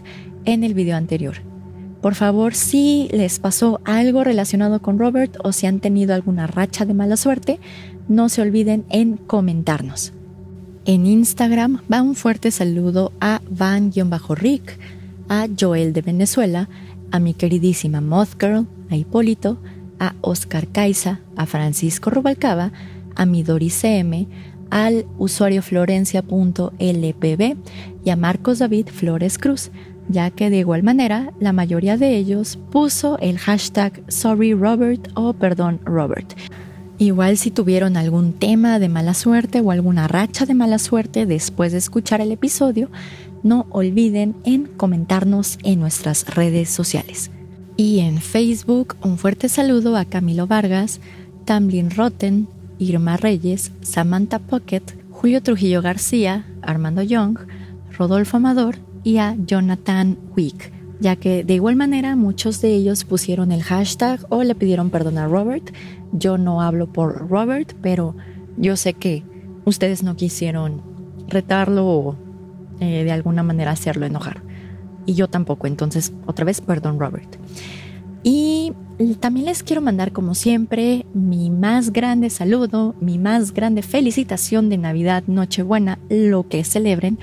en 0.46 0.64
el 0.64 0.72
video 0.72 0.96
anterior. 0.96 1.36
Por 2.00 2.14
favor, 2.14 2.54
si 2.54 3.10
les 3.12 3.40
pasó 3.40 3.80
algo 3.84 4.24
relacionado 4.24 4.80
con 4.80 4.98
Robert 4.98 5.36
o 5.44 5.52
si 5.52 5.66
han 5.66 5.80
tenido 5.80 6.14
alguna 6.14 6.46
racha 6.46 6.86
de 6.86 6.94
mala 6.94 7.18
suerte, 7.18 7.60
no 8.08 8.30
se 8.30 8.40
olviden 8.40 8.86
en 8.88 9.18
comentarnos. 9.18 10.14
En 10.90 11.06
Instagram 11.06 11.82
va 11.88 12.02
un 12.02 12.16
fuerte 12.16 12.50
saludo 12.50 13.12
a 13.20 13.40
Van-Rick, 13.48 14.76
a 15.28 15.46
Joel 15.56 15.92
de 15.92 16.02
Venezuela, 16.02 16.68
a 17.12 17.20
mi 17.20 17.32
queridísima 17.32 18.00
Moth 18.00 18.30
Girl, 18.40 18.66
a 18.90 18.96
Hipólito, 18.96 19.58
a 20.00 20.16
Oscar 20.20 20.66
Caiza, 20.66 21.20
a 21.36 21.46
Francisco 21.46 22.10
Rubalcaba, 22.10 22.72
a 23.14 23.24
Midori 23.24 23.70
CM, 23.70 24.26
al 24.70 25.06
usuario 25.16 25.62
florencia.lpb 25.62 27.56
y 28.04 28.10
a 28.10 28.16
Marcos 28.16 28.58
David 28.58 28.88
Flores 28.88 29.38
Cruz, 29.38 29.70
ya 30.08 30.32
que 30.32 30.50
de 30.50 30.58
igual 30.58 30.82
manera 30.82 31.32
la 31.38 31.52
mayoría 31.52 31.98
de 31.98 32.16
ellos 32.16 32.58
puso 32.72 33.16
el 33.20 33.38
hashtag 33.38 34.02
Sorry 34.08 34.54
Robert 34.54 35.08
o 35.14 35.34
Perdón 35.34 35.78
Robert. 35.84 36.34
Igual 37.00 37.38
si 37.38 37.50
tuvieron 37.50 37.96
algún 37.96 38.34
tema 38.34 38.78
de 38.78 38.90
mala 38.90 39.14
suerte 39.14 39.62
o 39.62 39.70
alguna 39.70 40.06
racha 40.06 40.44
de 40.44 40.52
mala 40.52 40.78
suerte 40.78 41.24
después 41.24 41.72
de 41.72 41.78
escuchar 41.78 42.20
el 42.20 42.30
episodio, 42.30 42.90
no 43.42 43.66
olviden 43.70 44.36
en 44.44 44.66
comentarnos 44.66 45.58
en 45.62 45.80
nuestras 45.80 46.34
redes 46.34 46.68
sociales. 46.68 47.30
Y 47.78 48.00
en 48.00 48.18
Facebook, 48.18 48.96
un 49.02 49.16
fuerte 49.16 49.48
saludo 49.48 49.96
a 49.96 50.04
Camilo 50.04 50.46
Vargas, 50.46 51.00
Tamlin 51.46 51.90
Rotten, 51.90 52.48
Irma 52.78 53.16
Reyes, 53.16 53.72
Samantha 53.80 54.38
Pocket, 54.38 54.82
Julio 55.10 55.42
Trujillo 55.42 55.80
García, 55.80 56.44
Armando 56.60 57.00
Young, 57.00 57.38
Rodolfo 57.96 58.36
Amador 58.36 58.76
y 59.04 59.16
a 59.16 59.36
Jonathan 59.46 60.18
Wick 60.36 60.70
ya 61.00 61.16
que 61.16 61.44
de 61.44 61.54
igual 61.54 61.76
manera 61.76 62.14
muchos 62.14 62.60
de 62.60 62.74
ellos 62.74 63.04
pusieron 63.04 63.52
el 63.52 63.62
hashtag 63.62 64.20
o 64.28 64.42
le 64.44 64.54
pidieron 64.54 64.90
perdón 64.90 65.18
a 65.18 65.26
Robert. 65.26 65.74
Yo 66.12 66.38
no 66.38 66.60
hablo 66.60 66.92
por 66.92 67.28
Robert, 67.28 67.74
pero 67.80 68.14
yo 68.56 68.76
sé 68.76 68.94
que 68.94 69.24
ustedes 69.64 70.02
no 70.02 70.16
quisieron 70.16 70.82
retarlo 71.28 71.86
o 71.86 72.16
eh, 72.80 73.04
de 73.04 73.12
alguna 73.12 73.42
manera 73.42 73.70
hacerlo 73.70 74.06
enojar. 74.06 74.42
Y 75.06 75.14
yo 75.14 75.28
tampoco, 75.28 75.66
entonces 75.66 76.12
otra 76.26 76.44
vez 76.44 76.60
perdón 76.60 77.00
Robert. 77.00 77.36
Y 78.22 78.74
también 79.20 79.46
les 79.46 79.62
quiero 79.62 79.80
mandar 79.80 80.12
como 80.12 80.34
siempre 80.34 81.06
mi 81.14 81.48
más 81.48 81.90
grande 81.90 82.28
saludo, 82.28 82.94
mi 83.00 83.18
más 83.18 83.54
grande 83.54 83.82
felicitación 83.82 84.68
de 84.68 84.76
Navidad, 84.76 85.24
Nochebuena, 85.26 85.98
lo 86.10 86.46
que 86.46 86.62
celebren 86.64 87.18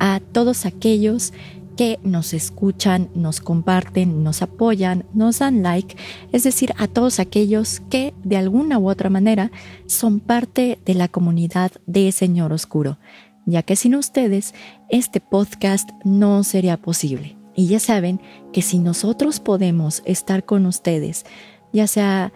a 0.00 0.20
todos 0.32 0.66
aquellos 0.66 1.32
que 1.76 1.98
nos 2.02 2.34
escuchan, 2.34 3.10
nos 3.14 3.40
comparten, 3.40 4.22
nos 4.22 4.42
apoyan, 4.42 5.04
nos 5.14 5.38
dan 5.38 5.62
like, 5.62 5.96
es 6.32 6.44
decir, 6.44 6.72
a 6.78 6.86
todos 6.86 7.18
aquellos 7.18 7.80
que 7.90 8.14
de 8.24 8.36
alguna 8.36 8.78
u 8.78 8.88
otra 8.88 9.10
manera 9.10 9.50
son 9.86 10.20
parte 10.20 10.78
de 10.84 10.94
la 10.94 11.08
comunidad 11.08 11.72
de 11.86 12.12
Señor 12.12 12.52
Oscuro. 12.52 12.98
ya 13.44 13.64
que 13.64 13.74
sin 13.74 13.96
ustedes 13.96 14.54
este 14.88 15.20
podcast 15.20 15.90
no 16.04 16.44
sería 16.44 16.76
posible. 16.76 17.36
Y 17.56 17.66
ya 17.66 17.80
saben 17.80 18.20
que 18.52 18.62
si 18.62 18.78
nosotros 18.78 19.40
podemos 19.40 20.02
estar 20.06 20.44
con 20.44 20.64
ustedes, 20.64 21.26
ya 21.72 21.88
sea 21.88 22.32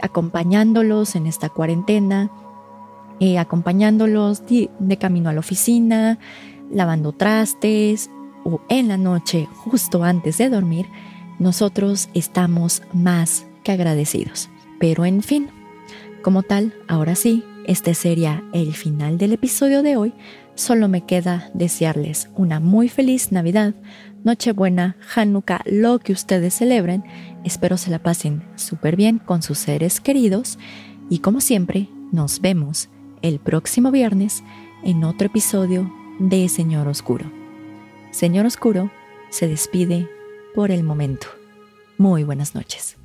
acompañándolos 0.00 1.16
en 1.16 1.26
esta 1.26 1.50
cuarentena, 1.50 2.30
eh, 3.20 3.38
acompañándolos 3.38 4.46
de, 4.46 4.70
de 4.78 4.96
camino 4.96 5.28
a 5.28 5.32
la 5.34 5.40
oficina, 5.40 6.18
lavando 6.70 7.12
trastes 7.12 8.10
o 8.48 8.62
en 8.68 8.88
la 8.88 8.96
noche 8.96 9.46
justo 9.56 10.02
antes 10.02 10.38
de 10.38 10.48
dormir, 10.48 10.86
nosotros 11.38 12.08
estamos 12.14 12.82
más 12.92 13.46
que 13.62 13.72
agradecidos. 13.72 14.48
Pero 14.80 15.04
en 15.04 15.22
fin, 15.22 15.50
como 16.22 16.42
tal, 16.42 16.74
ahora 16.88 17.14
sí, 17.14 17.44
este 17.66 17.92
sería 17.94 18.42
el 18.54 18.72
final 18.72 19.18
del 19.18 19.34
episodio 19.34 19.82
de 19.82 19.96
hoy. 19.96 20.14
Solo 20.54 20.88
me 20.88 21.04
queda 21.04 21.50
desearles 21.52 22.30
una 22.34 22.58
muy 22.58 22.88
feliz 22.88 23.30
Navidad, 23.30 23.74
Nochebuena, 24.24 24.96
Hanukkah, 25.14 25.62
lo 25.66 25.98
que 25.98 26.12
ustedes 26.12 26.54
celebren. 26.54 27.04
Espero 27.44 27.76
se 27.76 27.90
la 27.90 28.02
pasen 28.02 28.42
súper 28.56 28.96
bien 28.96 29.18
con 29.18 29.42
sus 29.42 29.58
seres 29.58 30.00
queridos 30.00 30.58
y 31.10 31.18
como 31.18 31.40
siempre, 31.40 31.88
nos 32.10 32.40
vemos 32.40 32.88
el 33.22 33.38
próximo 33.38 33.90
viernes 33.90 34.42
en 34.82 35.04
otro 35.04 35.26
episodio 35.26 35.92
de 36.18 36.48
Señor 36.48 36.88
Oscuro. 36.88 37.37
Señor 38.10 38.46
Oscuro 38.46 38.90
se 39.30 39.48
despide 39.48 40.08
por 40.54 40.70
el 40.70 40.82
momento. 40.82 41.28
Muy 41.96 42.24
buenas 42.24 42.54
noches. 42.54 42.97